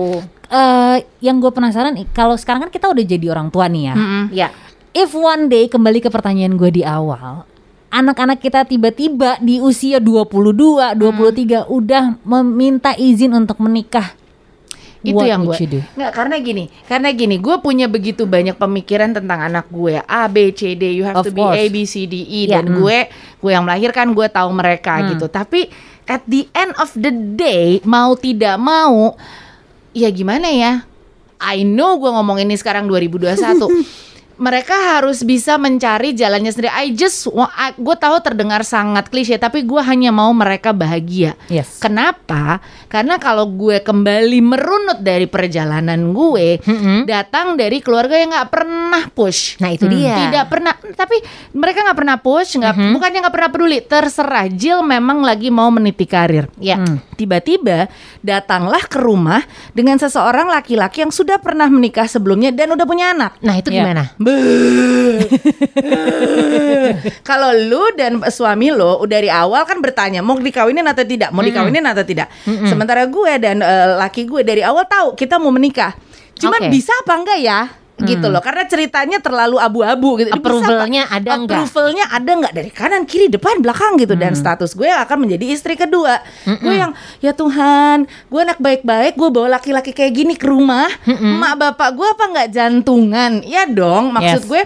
Eh, 0.47 0.97
yang 1.27 1.43
gue 1.43 1.51
penasaran 1.51 1.99
kalau 2.15 2.39
sekarang 2.39 2.67
kan 2.67 2.71
kita 2.71 2.87
udah 2.87 3.03
jadi 3.03 3.27
orang 3.35 3.51
tua 3.51 3.67
nih 3.67 3.83
ya. 3.91 3.95
ya 4.31 4.49
If 4.97 5.13
one 5.13 5.51
day 5.51 5.67
kembali 5.67 6.01
ke 6.01 6.09
pertanyaan 6.09 6.57
gue 6.57 6.71
di 6.71 6.83
awal, 6.87 7.45
anak-anak 7.93 8.41
kita 8.41 8.65
tiba-tiba 8.65 9.37
di 9.43 9.61
usia 9.61 10.01
22, 10.01 10.97
23 10.97 11.69
udah 11.69 12.05
meminta 12.25 12.97
izin 12.97 13.35
untuk 13.37 13.61
menikah. 13.61 14.17
Itu 15.05 15.23
What 15.23 15.29
yang 15.29 15.47
gue 15.47 15.59
nggak 15.95 16.13
karena 16.17 16.37
gini, 16.43 16.65
karena 16.89 17.09
gini, 17.15 17.37
gue 17.39 17.57
punya 17.63 17.87
begitu 17.87 18.27
banyak 18.27 18.59
pemikiran 18.59 19.15
tentang 19.15 19.39
anak 19.39 19.71
gue 19.71 20.03
A 20.03 20.27
B 20.27 20.51
C 20.51 20.75
D, 20.75 20.97
you 20.97 21.05
have 21.07 21.21
Of 21.21 21.31
to 21.31 21.33
be 21.35 21.45
course. 21.45 21.61
A 21.61 21.63
B 21.71 21.77
C 21.87 22.09
D 22.11 22.15
E 22.27 22.51
Ya, 22.51 22.59
dan 22.59 22.75
gue 22.75 23.07
gue 23.39 23.51
yang 23.51 23.63
melahirkan 23.63 24.11
gue 24.17 24.27
tahu 24.27 24.51
mereka 24.51 25.05
gitu. 25.13 25.31
Tapi 25.31 25.71
at 26.11 26.25
the 26.27 26.49
end 26.57 26.73
of 26.81 26.91
the 26.97 27.13
day 27.39 27.79
mau 27.87 28.19
tidak 28.19 28.59
mau, 28.59 29.15
ya 29.97 30.13
gimana 30.13 30.53
ya? 30.53 30.85
I 31.41 31.65
know 31.65 31.97
gue 31.97 32.13
ngomong 32.13 32.45
ini 32.45 32.53
sekarang 32.61 32.85
2021. 32.85 33.33
mereka 34.37 34.97
harus 34.97 35.25
bisa 35.25 35.57
mencari 35.57 36.13
jalannya 36.13 36.49
sendiri. 36.49 36.69
I 36.69 36.93
just, 36.93 37.25
gue 37.77 37.97
tahu 37.97 38.17
terdengar 38.21 38.63
sangat 38.63 39.09
klise, 39.09 39.37
tapi 39.37 39.65
gue 39.65 39.81
hanya 39.81 40.13
mau 40.13 40.29
mereka 40.31 40.71
bahagia. 40.71 41.33
Yes. 41.49 41.81
Kenapa? 41.81 42.61
Karena 42.87 43.17
kalau 43.17 43.49
gue 43.49 43.81
kembali 43.81 44.39
merunut 44.41 45.01
dari 45.01 45.25
perjalanan 45.25 46.13
gue, 46.13 46.61
Mm-mm. 46.61 47.09
datang 47.09 47.57
dari 47.57 47.81
keluarga 47.81 48.15
yang 48.15 48.31
nggak 48.31 48.51
pernah 48.51 49.05
push. 49.09 49.57
Nah 49.59 49.73
itu 49.73 49.89
dia. 49.89 50.29
Tidak 50.29 50.45
pernah, 50.47 50.77
tapi 50.93 51.17
mereka 51.53 51.81
nggak 51.83 51.99
pernah 51.99 52.17
push, 52.21 52.61
nggak, 52.61 52.75
Mhm. 52.77 52.93
bukannya 52.93 53.19
nggak 53.25 53.35
pernah 53.35 53.51
peduli. 53.51 53.79
Terserah, 53.81 54.47
Jill 54.49 54.85
memang 54.85 55.25
lagi 55.25 55.49
mau 55.49 55.73
meniti 55.73 56.05
karir. 56.05 56.53
Ya. 56.61 56.77
Hmm. 56.77 57.01
Tiba-tiba 57.17 57.89
datanglah 58.21 58.85
ke 58.85 59.01
rumah 59.01 59.41
dengan 59.73 59.97
seseorang 59.97 60.53
laki-laki 60.53 61.01
yang 61.03 61.13
sudah 61.13 61.41
pernah 61.41 61.67
menikah 61.67 62.05
sebelumnya 62.05 62.53
dan 62.53 62.73
udah 62.73 62.85
punya 62.85 63.17
anak. 63.17 63.41
Nah 63.41 63.57
itu 63.57 63.73
Ya. 63.73 63.81
gimana? 63.81 64.13
Kalau 67.29 67.51
lu 67.55 67.85
dan 67.95 68.19
suami 68.27 68.75
lo 68.75 69.07
dari 69.07 69.31
awal 69.31 69.63
kan 69.63 69.79
bertanya 69.79 70.21
mau 70.23 70.35
dikawinin 70.35 70.87
atau 70.87 71.05
tidak, 71.07 71.31
mau 71.31 71.47
dikawinin 71.47 71.87
atau 71.87 72.03
tidak. 72.03 72.29
Sementara 72.45 73.07
gue 73.07 73.33
dan 73.39 73.63
eh, 73.63 73.89
laki 73.97 74.27
gue 74.27 74.43
dari 74.43 74.67
awal 74.67 74.85
tahu 74.91 75.15
kita 75.15 75.39
mau 75.39 75.55
menikah. 75.55 75.95
Cuman 76.37 76.69
Oke. 76.69 76.73
bisa 76.75 76.93
apa 77.07 77.13
enggak 77.17 77.39
ya? 77.41 77.61
Gitu 77.97 78.29
loh, 78.29 78.45
karena 78.45 78.69
ceritanya 78.69 79.25
terlalu 79.25 79.57
abu-abu 79.57 80.21
gitu. 80.21 80.29
Approvalnya 80.29 81.09
ada 81.09 81.41
enggak? 81.41 81.65
Approvalnya 81.65 82.05
ada 82.13 82.31
enggak 82.37 82.53
dari 82.53 82.69
kanan, 82.69 83.09
kiri, 83.09 83.33
depan, 83.33 83.65
belakang 83.65 83.97
gitu. 83.97 84.13
Dan 84.13 84.37
status 84.37 84.77
gue 84.77 84.85
akan 84.93 85.25
menjadi 85.25 85.49
istri 85.49 85.81
kedua. 85.81 86.21
Gue 86.61 86.77
yang 86.77 86.93
ya 87.25 87.33
Tuhan, 87.33 88.05
gue 88.05 88.41
anak 88.45 88.61
baik-baik, 88.61 89.17
gue 89.17 89.29
bawa 89.33 89.57
laki-laki 89.57 89.97
kayak 89.97 90.13
gini 90.13 90.35
ke 90.37 90.45
rumah. 90.45 90.93
Emak 91.09 91.57
bapak 91.57 91.89
gue 91.97 92.09
apa 92.09 92.25
enggak 92.29 92.49
jantungan? 92.53 93.41
Ya 93.49 93.65
dong, 93.65 94.13
maksud 94.13 94.45
Yes. 94.45 94.49
gue 94.49 94.63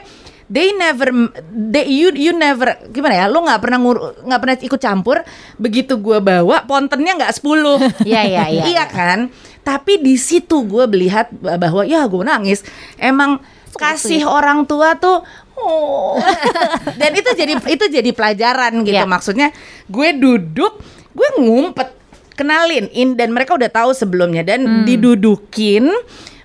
they 0.50 0.74
never 0.74 1.30
they 1.54 1.86
you 1.86 2.10
you 2.10 2.34
never 2.34 2.74
gimana 2.90 3.14
ya 3.14 3.26
lo 3.30 3.46
nggak 3.46 3.62
pernah 3.62 3.78
nggak 4.26 4.40
pernah 4.42 4.54
ikut 4.58 4.80
campur 4.82 5.22
begitu 5.56 5.94
gue 6.02 6.18
bawa 6.18 6.66
pontennya 6.66 7.14
nggak 7.22 7.34
10 7.38 7.46
Iya, 8.10 8.22
iya, 8.26 8.44
iya, 8.50 8.64
iya 8.66 8.84
kan? 8.90 9.30
Tapi 9.62 10.02
di 10.02 10.18
situ 10.18 10.66
gue 10.66 10.84
melihat 10.90 11.30
bahwa 11.30 11.86
ya 11.86 12.08
gue 12.08 12.24
nangis. 12.24 12.66
Emang 12.96 13.38
kasih 13.76 14.26
orang 14.26 14.66
tua 14.66 14.98
tuh 14.98 15.22
oh. 15.56 16.18
Dan 17.00 17.14
itu 17.14 17.30
jadi 17.32 17.54
itu 17.56 17.84
jadi 17.86 18.10
pelajaran 18.10 18.82
gitu. 18.82 18.98
Iya. 18.98 19.06
maksudnya 19.06 19.54
gue 19.86 20.08
duduk 20.16 20.80
gue 21.14 21.28
ngumpet 21.38 21.96
kenalin 22.34 22.88
in 22.96 23.14
dan 23.14 23.30
mereka 23.30 23.54
udah 23.54 23.70
tahu 23.70 23.94
sebelumnya. 23.94 24.42
Dan 24.42 24.82
didudukin 24.88 25.92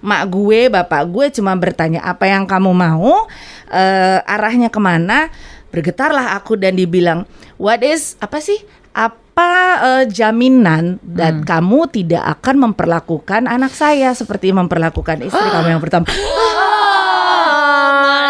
mak 0.05 0.29
gue 0.29 0.69
bapak 0.69 1.01
gue 1.09 1.25
cuma 1.33 1.57
bertanya 1.57 2.05
apa 2.05 2.29
yang 2.29 2.45
kamu 2.45 2.77
mau 2.77 3.25
eh, 3.75 4.19
arahnya 4.23 4.71
ke 4.71 4.79
mana 4.79 5.27
bergetarlah 5.69 6.39
aku 6.39 6.55
dan 6.55 6.79
dibilang 6.79 7.27
what 7.59 7.83
is 7.83 8.15
apa 8.23 8.39
sih 8.39 8.55
apa 8.95 9.51
eh, 9.83 10.03
jaminan 10.07 11.03
dan 11.03 11.43
kamu 11.43 11.91
tidak 11.91 12.23
akan 12.39 12.71
memperlakukan 12.71 13.51
anak 13.51 13.75
saya 13.75 14.15
seperti 14.15 14.55
memperlakukan 14.55 15.19
istri 15.27 15.43
kamu 15.51 15.75
yang 15.75 15.83
pertama 15.83 16.07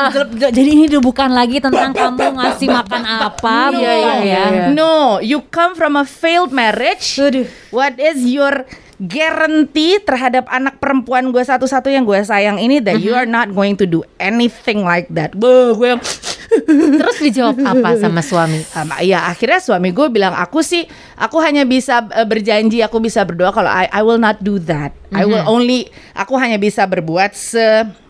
Ah, 0.05 0.13
Jadi 0.53 0.69
ini 0.69 0.85
udah 0.85 1.01
bukan 1.01 1.33
lagi 1.33 1.57
tentang 1.57 1.89
kamu 1.89 2.37
ngasih 2.37 2.69
makan 2.69 3.01
apa, 3.01 3.73
iya, 3.73 3.73
bukan 3.73 4.15
ya. 4.21 4.21
iya. 4.21 4.43
No, 4.69 5.17
you 5.17 5.41
come 5.49 5.73
from 5.73 5.97
a 5.97 6.05
failed 6.05 6.53
marriage. 6.53 7.17
What 7.73 7.97
is 7.97 8.21
your 8.21 8.69
guarantee 9.01 9.99
terhadap 10.03 10.47
anak 10.47 10.79
perempuan 10.79 11.35
gue 11.35 11.43
satu-satu 11.43 11.91
yang 11.91 12.07
gue 12.07 12.19
sayang 12.23 12.55
ini 12.55 12.79
that 12.79 13.03
you 13.03 13.11
are 13.11 13.27
not 13.27 13.51
going 13.51 13.75
to 13.75 13.83
do 13.83 14.01
anything 14.17 14.87
like 14.87 15.11
that. 15.11 15.35
Beuh, 15.35 15.75
gue 15.75 15.95
yang 15.95 16.01
Terus 16.99 17.17
dijawab 17.19 17.57
apa 17.67 17.99
sama 17.99 18.21
suami? 18.23 18.63
Um, 18.77 18.87
ya 19.03 19.27
akhirnya 19.27 19.59
suami 19.59 19.91
gue 19.91 20.07
bilang 20.07 20.31
aku 20.31 20.63
sih 20.63 20.87
aku 21.19 21.41
hanya 21.43 21.67
bisa 21.67 22.05
uh, 22.05 22.23
berjanji 22.23 22.79
aku 22.79 23.01
bisa 23.03 23.25
berdoa 23.27 23.51
kalau 23.51 23.67
I, 23.67 23.89
I 23.91 24.01
will 24.05 24.21
not 24.21 24.39
do 24.39 24.61
that 24.69 24.95
I 25.15 25.23
will 25.23 25.43
only 25.47 25.87
aku 26.11 26.35
hanya 26.35 26.59
bisa 26.59 26.83
berbuat 26.87 27.35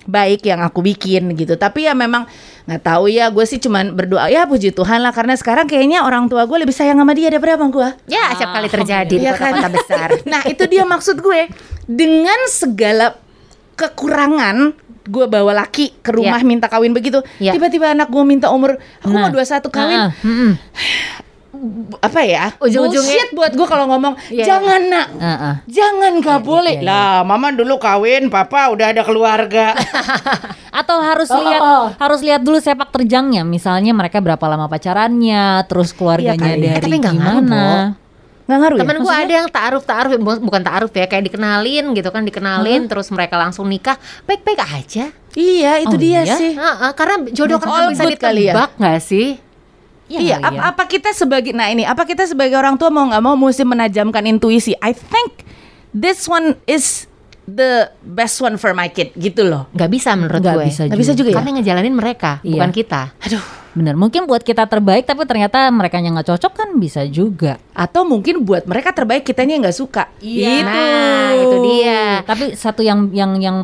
sebaik 0.05 0.41
yang 0.41 0.61
aku 0.61 0.79
bikin 0.79 1.33
gitu 1.33 1.57
tapi 1.57 1.83
ya 1.83 1.93
memang 1.93 2.29
nggak 2.65 2.81
tahu 2.81 3.09
ya 3.09 3.27
gue 3.27 3.41
sih 3.41 3.57
cuman 3.57 3.89
berdoa 3.91 4.25
ya 4.25 4.45
puji 4.45 4.69
Tuhan 4.69 5.01
lah 5.01 5.09
karena 5.09 5.33
sekarang 5.33 5.65
kayaknya 5.65 6.01
orang 6.01 6.25
tua 6.25 6.45
gue 6.45 6.57
lebih 6.57 6.71
sayang 6.71 6.95
sama 6.95 7.11
dia 7.11 7.27
daripada 7.27 7.57
sama 7.57 7.69
gue 7.69 7.89
Ya, 8.07 8.29
acap 8.29 8.49
kali 8.51 8.67
terjadi 8.69 9.09
di 9.11 9.17
Iya 9.19 9.33
kota-kota 9.33 9.69
besar. 9.69 10.09
nah 10.31 10.41
itu 10.43 10.63
dia 10.65 10.81
maksud 10.81 11.17
gue 11.19 11.49
dengan 11.83 12.37
segala 12.47 13.17
kekurangan 13.75 14.73
gue 15.05 15.25
bawa 15.25 15.53
laki 15.55 16.01
ke 16.01 16.09
rumah 16.09 16.37
Iya. 16.37 16.47
minta 16.47 16.65
kawin 16.65 16.89
begitu 16.89 17.21
Iya. 17.37 17.53
tiba-tiba 17.53 17.93
anak 17.93 18.09
gue 18.09 18.23
minta 18.23 18.49
umur 18.49 18.77
aku 18.99 19.09
mau 19.09 19.25
Nah. 19.25 19.33
21 19.33 19.69
kawin 19.69 19.99
Ah, 19.99 20.09
ah. 20.25 20.53
Apa 21.97 22.19
ya 22.21 22.45
Ujung-ujungnya- 22.57 22.91
bullshit 22.91 23.29
buat 23.31 23.51
gue 23.51 23.67
kalau 23.67 23.85
ngomong 23.87 24.13
Iya, 24.27 24.43
jangan 24.45 24.81
nak 24.85 25.07
Ah, 25.15 25.27
ah. 25.29 25.55
jangan 25.65 26.17
gak 26.17 26.41
boleh 26.41 26.75
iya, 26.75 26.81
iya. 26.81 26.87
lah 26.87 27.15
mama 27.21 27.49
dulu 27.49 27.75
kawin 27.75 28.27
papa 28.27 28.69
udah 28.69 28.89
ada 28.89 29.01
keluarga 29.01 29.73
Atau 30.71 30.99
harus 30.99 31.29
Oh, 31.29 31.39
lihat 31.39 31.61
oh. 31.61 31.87
harus 31.93 32.19
lihat 32.19 32.41
dulu 32.41 32.57
sepak 32.57 32.91
terjangnya. 32.91 33.41
Misalnya 33.43 33.91
mereka 33.91 34.19
berapa 34.19 34.43
lama 34.43 34.67
pacarannya, 34.67 35.63
terus 35.65 35.89
keluarganya 35.89 36.35
kali. 36.51 36.61
dari 36.61 36.67
Eh, 36.69 36.81
tapi 36.81 36.95
nggak 36.97 37.15
ngaruh, 37.15 37.39
gimana. 37.41 37.65
nggak 38.45 38.59
ngaruh 38.59 38.77
Temen 38.77 38.93
ya 38.93 39.01
gue 39.01 39.15
ada 39.15 39.33
yang 39.33 39.47
taaruf 39.49 39.83
taaruf 39.83 40.11
bu- 40.15 40.43
bukan 40.43 40.61
taaruf 40.61 40.91
ya 40.91 41.07
kayak 41.07 41.25
dikenalin 41.25 41.85
gitu 41.91 42.09
kan 42.09 42.21
dikenalin 42.21 42.85
terus 42.85 43.07
mereka 43.09 43.35
langsung 43.35 43.65
nikah 43.65 43.95
baik-baik 44.21 44.59
aja. 44.61 45.09
iya 45.33 45.79
itu 45.79 45.89
Oh, 45.89 45.97
dia 45.97 46.21
iya? 46.21 46.35
sih 46.35 46.53
Heeh, 46.53 46.91
karena 46.93 47.23
jodoh 47.25 47.57
kan 47.57 47.89
bisa 47.89 48.03
good 48.05 48.19
kali 48.19 48.45
ya? 48.45 48.53
ditebak 48.53 48.71
nggak 48.75 48.99
Iya, 50.05 50.37
kali 50.37 50.45
apa, 50.45 50.53
ya. 50.53 50.61
apa 50.69 50.83
kita 50.85 51.09
sebagai 51.11 51.51
nah 51.51 51.65
ini 51.65 51.81
apa 51.81 52.05
kita 52.05 52.29
sebagai 52.29 52.53
orang 52.53 52.77
tua 52.77 52.93
mau 52.93 53.09
nggak 53.09 53.23
mau 53.25 53.33
mesti 53.33 53.65
menajamkan 53.65 54.23
intuisi. 54.29 54.77
I 54.77 54.93
think 54.93 55.41
this 55.89 56.29
one 56.29 56.53
is 56.69 57.09
the 57.45 57.89
best 58.01 58.37
one 58.37 58.57
for 58.57 58.73
my 58.73 58.89
kid 58.89 59.13
gitu 59.17 59.45
loh. 59.45 59.65
Nggak 59.73 59.89
bisa 59.89 60.13
menurut 60.13 60.41
Nggak 60.41 60.55
gue. 60.57 60.65
bisa 60.69 60.81
Nggak 60.85 61.01
bisa 61.01 61.13
juga 61.13 61.29
ya? 61.29 61.35
Karena 61.37 61.47
yang 61.49 61.57
ngejalanin 61.61 61.95
mereka 61.95 62.31
Iya. 62.41 62.51
bukan 62.57 62.71
kita. 62.73 63.01
Aduh. 63.21 63.45
Bener, 63.75 63.91
mungkin 63.99 64.23
buat 64.23 64.39
kita 64.39 64.71
terbaik 64.71 65.03
tapi 65.03 65.27
ternyata 65.27 65.67
mereka 65.67 65.99
yang 65.99 66.15
nggak 66.15 66.31
cocok 66.31 66.53
kan 66.55 66.69
bisa 66.79 67.03
juga. 67.11 67.59
Atau 67.75 68.07
mungkin 68.07 68.47
buat 68.47 68.63
mereka 68.63 68.95
terbaik 68.95 69.27
kitanya 69.27 69.59
yang 69.59 69.63
nggak 69.67 69.75
suka. 69.75 70.07
Gitu. 70.23 70.63
Nah, 70.63 71.35
itu 71.35 71.55
dia. 71.59 72.23
Tapi 72.23 72.55
satu 72.55 72.79
yang 72.79 73.11
yang 73.11 73.35
yang 73.43 73.57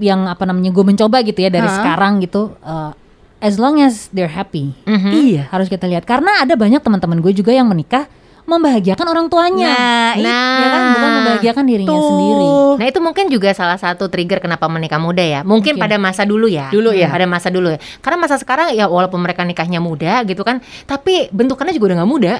yang 0.00 0.24
apa 0.24 0.46
namanya 0.48 0.72
gue 0.72 0.84
mencoba 0.86 1.20
gitu 1.20 1.42
ya 1.42 1.50
dari 1.52 1.68
Hah? 1.68 1.74
sekarang 1.74 2.22
gitu. 2.24 2.54
uh, 2.64 2.96
as 3.38 3.56
long 3.56 3.78
as 3.78 4.10
they're 4.10 4.30
happy, 4.30 4.74
Mhm. 4.84 5.10
Iya. 5.12 5.42
harus 5.50 5.66
kita 5.66 5.86
lihat. 5.86 6.02
Karena 6.04 6.42
ada 6.42 6.54
banyak 6.54 6.78
teman-teman 6.78 7.18
gue 7.18 7.32
juga 7.32 7.50
yang 7.50 7.66
menikah 7.66 8.06
membahagiakan 8.44 9.06
orang 9.06 9.26
tuanya. 9.28 9.68
Nah, 9.68 10.12
i- 10.16 10.24
Nah, 10.24 10.56
ya 10.56 10.66
kan 10.72 10.82
bukan 10.96 11.10
membahagiakan 11.20 11.64
dirinya 11.68 11.92
tuh. 11.92 12.08
sendiri. 12.08 12.48
Nah 12.80 12.86
itu 12.88 13.00
mungkin 13.04 13.24
juga 13.28 13.52
salah 13.52 13.76
satu 13.76 14.08
trigger 14.08 14.40
kenapa 14.40 14.64
menikah 14.66 14.96
muda 14.96 15.20
ya. 15.20 15.44
Mungkin 15.44 15.76
Mungkin. 15.76 15.84
pada 15.84 16.00
masa 16.00 16.24
dulu 16.24 16.48
ya. 16.48 16.72
Dulu 16.72 16.96
ya. 16.96 17.12
Pada 17.12 17.28
masa 17.28 17.52
dulu 17.52 17.68
ya. 17.68 17.78
Karena 18.00 18.16
masa 18.16 18.40
sekarang 18.40 18.72
ya 18.72 18.88
walaupun 18.88 19.20
mereka 19.20 19.44
nikahnya 19.44 19.84
muda 19.84 20.24
gitu 20.24 20.40
kan, 20.48 20.64
tapi 20.88 21.28
bentukannya 21.28 21.76
juga 21.76 21.92
udah 21.92 21.96
nggak 22.00 22.08
muda. 22.10 22.34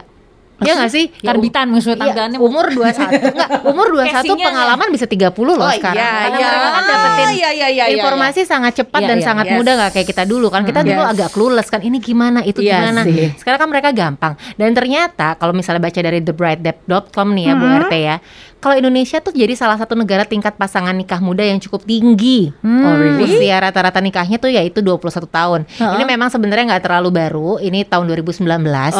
Ya 0.59 0.75
nggak 0.75 0.91
sih? 0.91 1.07
Ya, 1.23 1.31
Karbitan 1.31 1.71
maksudnya 1.71 1.95
Iya, 1.95 2.03
tampilannya 2.05 2.39
umur 2.39 2.67
21 2.67 3.31
enggak, 3.31 3.51
umur 3.71 3.87
21 3.95 4.11
Casingnya 4.11 4.47
pengalaman 4.51 4.89
bisa 4.91 5.07
30 5.07 5.31
loh 5.39 5.55
Oh, 5.57 5.71
sekarang. 5.71 5.95
iya, 5.95 6.11
Karena 6.19 6.35
iya. 6.35 6.49
mereka 6.51 6.69
kan 6.69 6.83
dapetin 6.85 6.99
Ah, 6.99 7.31
iya, 7.31 7.31
iya, 7.31 7.69
iya, 7.69 7.85
iya, 7.87 7.95
informasi 7.95 8.41
sangat 8.43 8.73
cepat 8.75 9.01
Iya, 9.01 9.09
dan 9.09 9.19
iya, 9.19 9.25
sangat 9.25 9.47
yes. 9.47 9.55
mudah 9.55 9.73
nggak 9.77 9.91
kayak 9.95 10.09
kita 10.09 10.23
dulu 10.25 10.47
kan. 10.49 10.63
Kita 10.63 10.81
dulu 10.83 10.99
Yes. 10.99 11.13
agak 11.15 11.29
clueless 11.31 11.69
kan 11.69 11.81
ini 11.81 11.99
gimana, 11.99 12.43
itu 12.43 12.59
Iya 12.59 12.75
gimana. 12.83 13.01
sih. 13.03 13.31
Sekarang 13.35 13.59
kan 13.61 13.69
mereka 13.69 13.89
gampang. 13.93 14.35
Dan 14.55 14.75
ternyata 14.75 15.35
kalau 15.35 15.53
misalnya 15.53 15.79
baca 15.81 16.01
dari 16.01 16.19
thebrightdep.com 16.19 17.29
nih 17.31 17.45
ya 17.45 17.55
Bu 17.55 17.65
Mm-hmm. 17.65 17.83
RT 17.85 17.95
ya. 17.95 18.17
Kalau 18.59 18.75
Indonesia 18.75 19.23
tuh 19.23 19.31
jadi 19.31 19.55
salah 19.55 19.79
satu 19.79 19.95
negara 19.95 20.27
tingkat 20.27 20.59
pasangan 20.59 20.91
nikah 20.91 21.23
muda 21.23 21.47
yang 21.47 21.63
cukup 21.63 21.87
tinggi. 21.87 22.51
Oh, 22.59 22.95
really? 22.99 23.39
Usia 23.39 23.55
rata-rata 23.63 24.03
nikahnya 24.03 24.35
tuh 24.37 24.51
yaitu 24.51 24.83
21 24.83 24.99
tahun. 25.31 25.61
Ha-ha. 25.79 25.95
Ini 25.95 26.03
memang 26.03 26.27
sebenarnya 26.27 26.75
nggak 26.75 26.83
terlalu 26.83 27.11
baru. 27.15 27.51
Ini 27.63 27.87
tahun 27.87 28.11
2019 28.11 28.43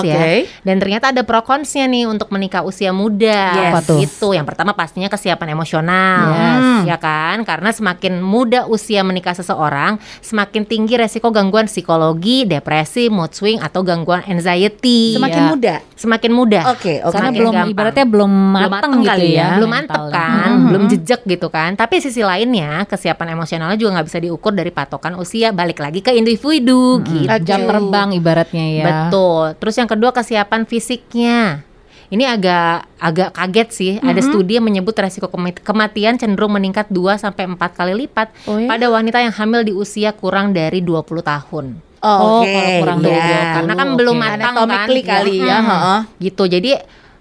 ya. 0.07 0.15
Oke. 0.15 0.31
Dan 0.63 0.79
ternyata 0.79 1.11
ada 1.11 1.27
pro 1.27 1.43
konsnya 1.43 1.91
nih 1.91 2.07
untuk 2.07 2.31
menikah 2.31 2.63
usia 2.63 2.95
muda. 2.95 3.43
Yes. 3.53 3.73
Apa 3.75 3.81
tuh? 3.83 3.99
Itu 3.99 4.29
yang 4.31 4.47
pertama 4.47 4.79
pastinya 4.79 5.11
kesiapan 5.11 5.59
emosional. 5.59 6.23
Yes. 6.31 6.95
Ya 6.95 6.97
kan? 6.97 7.43
Karena 7.43 7.75
semakin 7.75 8.23
muda 8.23 8.71
usia 8.71 9.03
menikah 9.03 9.35
seseorang, 9.35 9.99
semakin 10.23 10.71
tinggi 10.71 10.95
resiko 10.95 11.35
gangguan 11.35 11.67
psikologi, 11.67 12.47
depresi, 12.47 13.11
mood 13.11 13.35
swing 13.35 13.59
atau 13.59 13.83
gangguan 13.83 14.23
anxiety. 14.23 15.19
Semakin 15.19 15.43
Iya. 15.43 15.51
muda. 15.51 15.75
Semakin 15.99 16.31
mudah. 16.31 16.63
Oke, 16.79 17.03
oke. 17.03 17.11
Karena 17.11 17.27
Semakin 17.27 17.41
belum 17.43 17.55
gampang. 17.59 17.73
ibaratnya 17.75 18.07
belum 18.07 18.33
mateng, 18.55 18.71
mateng 18.71 18.93
gitu 19.03 19.11
kali 19.11 19.29
ya. 19.35 19.48
Belum 19.55 19.71
mantep 19.71 19.93
mentalnya. 19.95 20.13
kan, 20.13 20.49
Mhm. 20.51 20.65
belum 20.67 20.83
jejak 20.87 21.21
gitu 21.25 21.49
kan. 21.49 21.71
Tapi 21.73 21.95
sisi 21.99 22.21
lainnya 22.21 22.85
kesiapan 22.85 23.33
emosionalnya 23.33 23.75
juga 23.75 23.97
nggak 23.97 24.07
bisa 24.07 24.19
diukur 24.19 24.53
dari 24.53 24.69
patokan 24.69 25.15
usia. 25.15 25.49
Balik 25.51 25.79
lagi 25.79 26.01
ke 26.01 26.13
individu 26.13 27.01
gitu. 27.01 27.31
Jam 27.43 27.65
terbang 27.65 28.13
ibaratnya 28.13 28.65
ya. 28.69 28.85
Betul. 28.85 29.57
Terus 29.57 29.75
yang 29.75 29.87
kedua 29.87 30.11
kesiapan 30.11 30.65
fisiknya. 30.65 31.65
Ini 32.09 32.25
agak 32.25 32.89
agak 32.97 33.31
kaget 33.33 33.69
sih. 33.69 33.93
Ada 33.99 34.25
studi 34.25 34.57
yang 34.57 34.65
menyebut 34.65 34.97
resiko 34.97 35.29
kematian 35.61 36.17
cenderung 36.17 36.51
meningkat 36.51 36.89
2 36.89 37.17
sampai 37.17 37.45
4 37.45 37.77
kali 37.77 37.93
lipat 37.95 38.33
Oh 38.45 38.57
ya? 38.57 38.65
pada 38.65 38.89
wanita 38.89 39.21
yang 39.21 39.29
hamil 39.31 39.61
di 39.61 39.73
usia 39.73 40.17
kurang 40.17 40.57
dari 40.57 40.81
20 40.81 41.21
tahun. 41.21 41.85
Oh, 41.99 42.41
Oke, 42.41 42.49
kalau 42.49 42.71
kurang 42.81 42.99
dari 43.03 43.13
iya. 43.13 43.27
20, 43.27 43.55
Karena 43.59 43.73
kan 43.75 43.89
oke. 43.91 43.97
belum 43.99 44.17
matang 44.17 44.55
kan. 44.57 44.87
Kali 44.89 45.37
ya, 45.37 45.59
Mm. 45.59 45.67
heeh. 45.67 46.01
Gitu. 46.23 46.43
Jadi 46.49 46.71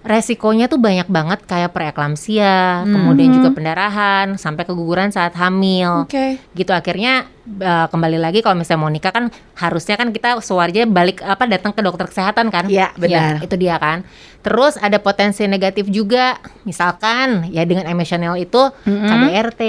resikonya 0.08 0.72
tuh 0.72 0.80
banyak 0.80 1.12
banget 1.12 1.44
kayak 1.44 1.76
preeklamsia, 1.76 2.88
kemudian 2.88 3.36
juga 3.36 3.52
pendarahan, 3.52 4.40
sampai 4.40 4.64
keguguran 4.64 5.12
saat 5.12 5.36
hamil. 5.36 6.08
Oke. 6.08 6.40
Gitu 6.56 6.72
akhirnya 6.72 7.28
eh, 7.48 7.88
kembali 7.88 8.20
lagi 8.20 8.40
kalau 8.40 8.56
misalnya 8.56 8.82
mau 8.82 8.92
nikah 8.92 9.10
kan 9.10 9.32
harusnya 9.56 9.96
kan 9.96 10.12
kita 10.12 10.38
sewarnya 10.40 10.84
balik 10.86 11.24
apa 11.24 11.48
datang 11.48 11.72
ke 11.72 11.80
dokter 11.80 12.06
kesehatan 12.06 12.52
kan? 12.52 12.68
Iya, 12.68 12.92
benar. 12.94 13.40
Ya, 13.40 13.46
itu 13.46 13.56
dia 13.56 13.76
kan. 13.78 14.04
Terus 14.38 14.80
ada 14.80 14.96
potensi 14.98 15.44
negatif 15.44 15.92
juga, 15.92 16.40
misalkan 16.64 17.52
ya 17.52 17.68
dengan 17.68 17.84
emosional 17.84 18.40
itu 18.40 18.72
KDRT. 18.86 19.62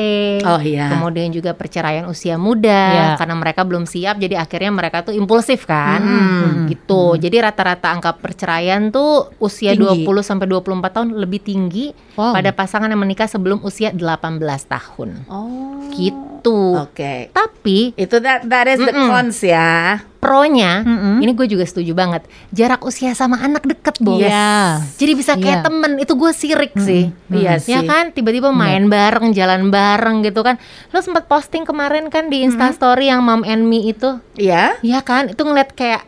Oh, 0.47 0.61
iya. 0.62 0.87
Kemudian 0.93 1.35
juga 1.35 1.51
perceraian 1.51 2.07
usia 2.07 2.38
muda 2.38 2.69
Iya. 2.69 3.09
karena 3.19 3.35
mereka 3.35 3.67
belum 3.67 3.91
siap 3.91 4.19
jadi 4.19 4.38
akhirnya 4.38 4.71
mereka 4.71 5.03
tuh 5.03 5.17
impulsif 5.17 5.67
kan. 5.67 5.99
Hmm. 5.99 6.71
Gitu. 6.71 7.19
Jadi 7.19 7.37
rata-rata 7.43 7.91
angka 7.91 8.14
perceraian 8.14 8.95
tuh 8.95 9.35
usia 9.43 9.75
Tinggi. 9.75 10.07
20 10.07 10.23
sampai 10.23 10.47
24 10.47 10.95
tahun 10.95 11.09
lebih 11.17 11.41
tinggi 11.43 11.91
Wow. 12.14 12.35
pada 12.35 12.51
pasangan 12.51 12.91
yang 12.91 12.99
menikah 12.99 13.27
sebelum 13.27 13.62
usia 13.62 13.91
18 13.91 14.38
tahun. 14.62 15.27
Oh. 15.27 15.91
Gitu. 15.91 16.38
Oke. 16.40 17.31
Tapi 17.31 17.92
Itu 17.94 18.18
that 18.18 18.44
that 18.44 18.66
is 18.66 18.79
the 18.79 18.88
Mm-mm. 18.88 19.09
cons 19.09 19.40
ya. 19.40 20.03
pronya, 20.18 20.83
Mm-mm. 20.83 21.22
ini 21.22 21.31
gue 21.31 21.46
juga 21.46 21.62
setuju 21.62 21.94
banget. 21.94 22.27
Jarak 22.51 22.83
usia 22.83 23.14
sama 23.14 23.38
anak 23.38 23.62
deket, 23.62 23.96
Bos. 23.98 24.18
Iya. 24.18 24.83
Jadi 24.94 25.12
bisa 25.14 25.33
kayak 25.35 25.62
Iya. 25.62 25.64
temen, 25.64 25.92
itu 25.96 26.11
gue 26.12 26.31
sirik 26.33 26.74
sih. 26.77 27.14
Iya 27.31 27.62
Ya 27.62 27.79
sih. 27.79 27.87
kan, 27.87 28.11
tiba-tiba 28.11 28.51
main 28.51 28.87
bareng, 28.88 29.31
jalan 29.31 29.70
bareng 29.70 30.22
gitu 30.22 30.42
kan. 30.42 30.59
Lo 30.90 30.98
sempat 30.98 31.24
posting 31.24 31.62
kemarin 31.62 32.11
kan 32.11 32.27
di 32.27 32.42
Instastory 32.42 33.07
yang 33.07 33.22
Mom 33.22 33.42
and 33.42 33.62
Me 33.64 33.87
itu. 33.87 34.18
Iya. 34.35 34.74
Iya 34.81 35.01
kan, 35.01 35.31
itu 35.31 35.38
ngeliat 35.38 35.70
kayak 35.72 36.03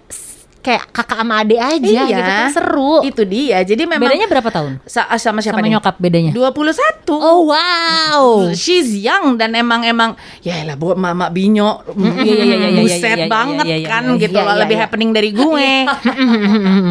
kayak 0.61 0.89
kakak 0.89 1.19
sama 1.19 1.41
adik 1.41 1.57
aja 1.57 1.81
Iya. 1.81 2.05
gitu 2.07 2.23
kan 2.23 2.49
seru. 2.51 2.95
Itu 3.01 3.23
dia. 3.25 3.61
Jadi 3.61 3.83
memang 3.83 4.07
Bedanya 4.07 4.29
berapa 4.29 4.49
tahun? 4.49 4.73
sa- 4.85 5.09
sama 5.17 5.41
siapa 5.41 5.57
Sama 5.57 5.65
nih? 5.65 5.73
nyokap 5.73 5.97
bedanya? 5.97 6.33
21. 6.33 6.77
Oh 7.11 7.49
wow. 7.49 8.21
She's 8.53 8.93
young 8.95 9.35
dan 9.35 9.53
emang 9.53 9.83
emang 9.83 10.15
ya 10.41 10.61
lah 10.63 10.77
buat 10.77 10.95
mama 10.95 11.29
binyo 11.29 11.81
Iya, 11.91 12.13
iya, 12.13 12.35
iya, 12.37 12.57
iya, 12.57 12.69
iya, 12.69 12.79
buset 12.79 13.01
iya, 13.03 13.17
iya, 13.17 13.27
banget 13.27 13.65
iya, 13.67 13.77
iya, 13.77 13.89
kan 13.89 14.03
iya, 14.07 14.21
gitu 14.21 14.37
iya, 14.37 14.45
loh 14.45 14.53
iya, 14.53 14.61
lebih 14.61 14.77
iya. 14.77 14.83
happening 14.83 15.11
dari 15.11 15.31
gue 15.31 15.69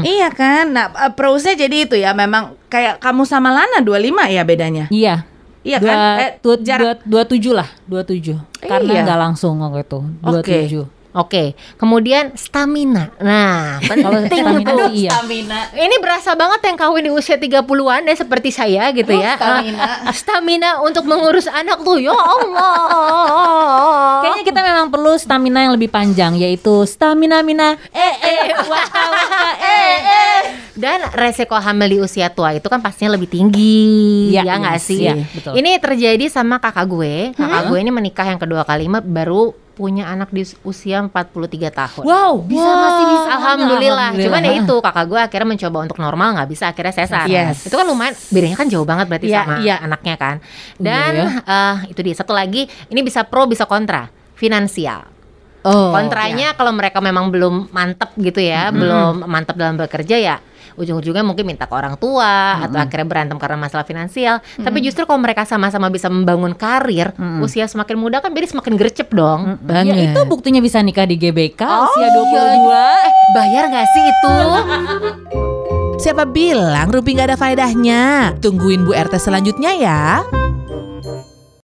iya 0.04 0.28
kan 0.40 0.66
nah 0.68 0.86
uh, 0.92 1.12
prosnya 1.12 1.54
jadi 1.56 1.76
itu 1.84 1.96
ya 1.96 2.12
memang 2.12 2.58
kayak 2.68 2.98
kamu 2.98 3.24
sama 3.24 3.50
Lana 3.50 3.80
25 3.80 4.02
ya 4.30 4.44
bedanya 4.44 4.86
Iya. 4.90 5.26
iya 5.62 5.78
Dua, 5.78 5.88
kan 5.88 5.98
eh, 6.18 6.32
dua, 6.40 6.56
jarak 6.58 7.00
dua, 7.04 7.22
dua 7.22 7.24
tujuh 7.28 7.54
lah, 7.54 7.68
dua 7.84 8.02
tujuh. 8.02 8.38
Karena 8.60 8.92
Iya. 8.92 9.02
nggak 9.04 9.20
langsung 9.20 9.60
waktu 9.60 9.84
itu, 9.84 10.00
dua 10.20 10.40
Oke. 10.40 10.56
tujuh. 10.64 10.86
Oke, 11.10 11.58
kemudian 11.76 12.38
stamina. 12.38 13.10
Nah, 13.18 13.82
Kalau 13.90 14.14
penting 14.22 14.46
stamina 14.46 14.70
tuh. 14.70 14.90
iya. 14.94 15.10
stamina 15.10 15.60
Ini 15.74 15.96
berasa 15.98 16.38
banget 16.38 16.62
yang 16.64 16.78
kawin 16.78 17.02
di 17.02 17.12
usia 17.12 17.34
30-an 17.36 18.06
ya 18.06 18.14
seperti 18.14 18.54
saya 18.54 18.94
gitu 18.94 19.10
ya. 19.12 19.34
stamina. 19.34 19.82
Ah, 20.06 20.14
stamina 20.14 20.70
untuk 20.80 21.10
mengurus 21.10 21.50
anak 21.50 21.82
tuh 21.82 21.98
ya 21.98 22.14
Allah. 22.14 22.78
Kayaknya 24.22 24.44
kita 24.46 24.62
memang 24.62 24.88
perlu 24.90 25.18
stamina 25.18 25.66
yang 25.66 25.74
lebih 25.74 25.90
panjang 25.90 26.38
yaitu 26.38 26.86
stamina 26.86 27.42
mina 27.42 27.74
eh 27.90 28.14
eh 28.20 28.54
waka 28.64 29.04
waka 29.10 29.48
eh 29.58 29.98
eh. 30.00 30.40
Dan 30.78 31.04
resiko 31.12 31.58
hamil 31.58 31.90
di 31.90 31.98
usia 32.00 32.30
tua 32.30 32.54
itu 32.54 32.70
kan 32.70 32.80
pastinya 32.80 33.20
lebih 33.20 33.28
tinggi, 33.28 34.32
Iya, 34.32 34.48
ya 34.48 34.54
nggak 34.56 34.78
yes, 34.80 34.86
sih? 34.88 35.04
iya, 35.04 35.14
betul. 35.28 35.52
Ini 35.60 35.76
terjadi 35.76 36.26
sama 36.32 36.56
kakak 36.56 36.88
gue. 36.88 37.16
Kakak 37.36 37.68
gue 37.68 37.78
ini 37.84 37.92
menikah 37.92 38.24
yang 38.24 38.40
kedua 38.40 38.64
kali 38.64 38.88
baru 38.88 39.52
punya 39.80 40.12
anak 40.12 40.36
di 40.36 40.44
usia 40.68 41.00
43 41.00 41.72
tahun. 41.72 42.04
Wow, 42.04 42.44
bisa 42.44 42.60
Wow, 42.60 42.76
masih 42.84 43.06
bisa 43.08 43.24
hamil, 43.24 43.40
Alhamdulillah. 43.40 44.10
Cuman 44.12 44.20
ya 44.20 44.28
Alhamdulillah. 44.28 44.68
itu 44.68 44.76
kakak 44.92 45.06
gue 45.08 45.20
akhirnya 45.24 45.48
mencoba 45.48 45.78
untuk 45.88 45.98
normal 46.04 46.28
nggak 46.36 46.50
bisa 46.52 46.64
akhirnya 46.68 46.92
sesar. 46.92 47.26
Yes. 47.32 47.64
Itu 47.64 47.80
kan 47.80 47.88
lumayan 47.88 48.12
bedanya 48.28 48.58
kan 48.60 48.68
jauh 48.68 48.84
banget 48.84 49.08
berarti 49.08 49.28
Iya, 49.32 49.40
sama 49.40 49.56
iya. 49.64 49.76
anaknya 49.80 50.16
kan. 50.20 50.36
Dan 50.76 51.12
Iya 51.16 51.28
eh, 51.48 51.76
itu 51.96 52.00
dia 52.04 52.16
satu 52.20 52.36
lagi 52.36 52.68
ini 52.92 53.00
bisa 53.00 53.24
pro 53.24 53.48
bisa 53.48 53.64
kontra 53.64 54.12
finansial. 54.36 55.08
Oh, 55.60 55.92
Kontranya 55.92 56.56
kalau 56.56 56.72
mereka 56.72 57.04
memang 57.04 57.32
belum 57.32 57.68
mantep 57.76 58.16
gitu 58.16 58.40
ya, 58.40 58.72
belum 58.72 59.28
mantap 59.28 59.60
dalam 59.60 59.76
bekerja 59.76 60.16
ya 60.16 60.36
ujung-ujungnya 60.80 61.22
mungkin 61.22 61.44
minta 61.44 61.68
ke 61.68 61.76
orang 61.76 62.00
tua 62.00 62.64
atau 62.64 62.80
akhirnya 62.80 63.06
berantem 63.06 63.38
karena 63.38 63.60
masalah 63.60 63.84
finansial. 63.84 64.40
Tapi 64.56 64.78
justru 64.80 65.04
kalau 65.04 65.20
mereka 65.20 65.44
sama-sama 65.44 65.92
bisa 65.92 66.08
membangun 66.08 66.56
karir, 66.56 67.12
usia 67.44 67.68
semakin 67.68 68.00
muda 68.00 68.24
kan 68.24 68.32
jadi 68.32 68.48
semakin 68.48 68.74
gercep 68.80 69.12
dong. 69.12 69.60
Ya 69.60 69.84
banget 69.84 69.96
itu 70.16 70.22
buktinya 70.26 70.64
bisa 70.64 70.80
nikah 70.80 71.04
di 71.04 71.20
GBK 71.20 71.62
Oh, 71.62 71.86
usia 71.92 72.08
iya. 72.08 72.16
22. 72.16 72.80
Eh, 73.04 73.14
bayar 73.36 73.64
gak 73.68 73.88
sih 73.92 74.04
itu? 74.08 74.36
Siapa 76.00 76.24
bilang 76.24 76.88
Rumpi 76.88 77.12
nggak 77.12 77.36
ada 77.36 77.38
faedahnya? 77.38 78.32
Tungguin 78.40 78.88
Bu 78.88 78.96
RT 78.96 79.20
selanjutnya 79.20 79.76
ya. 79.76 80.24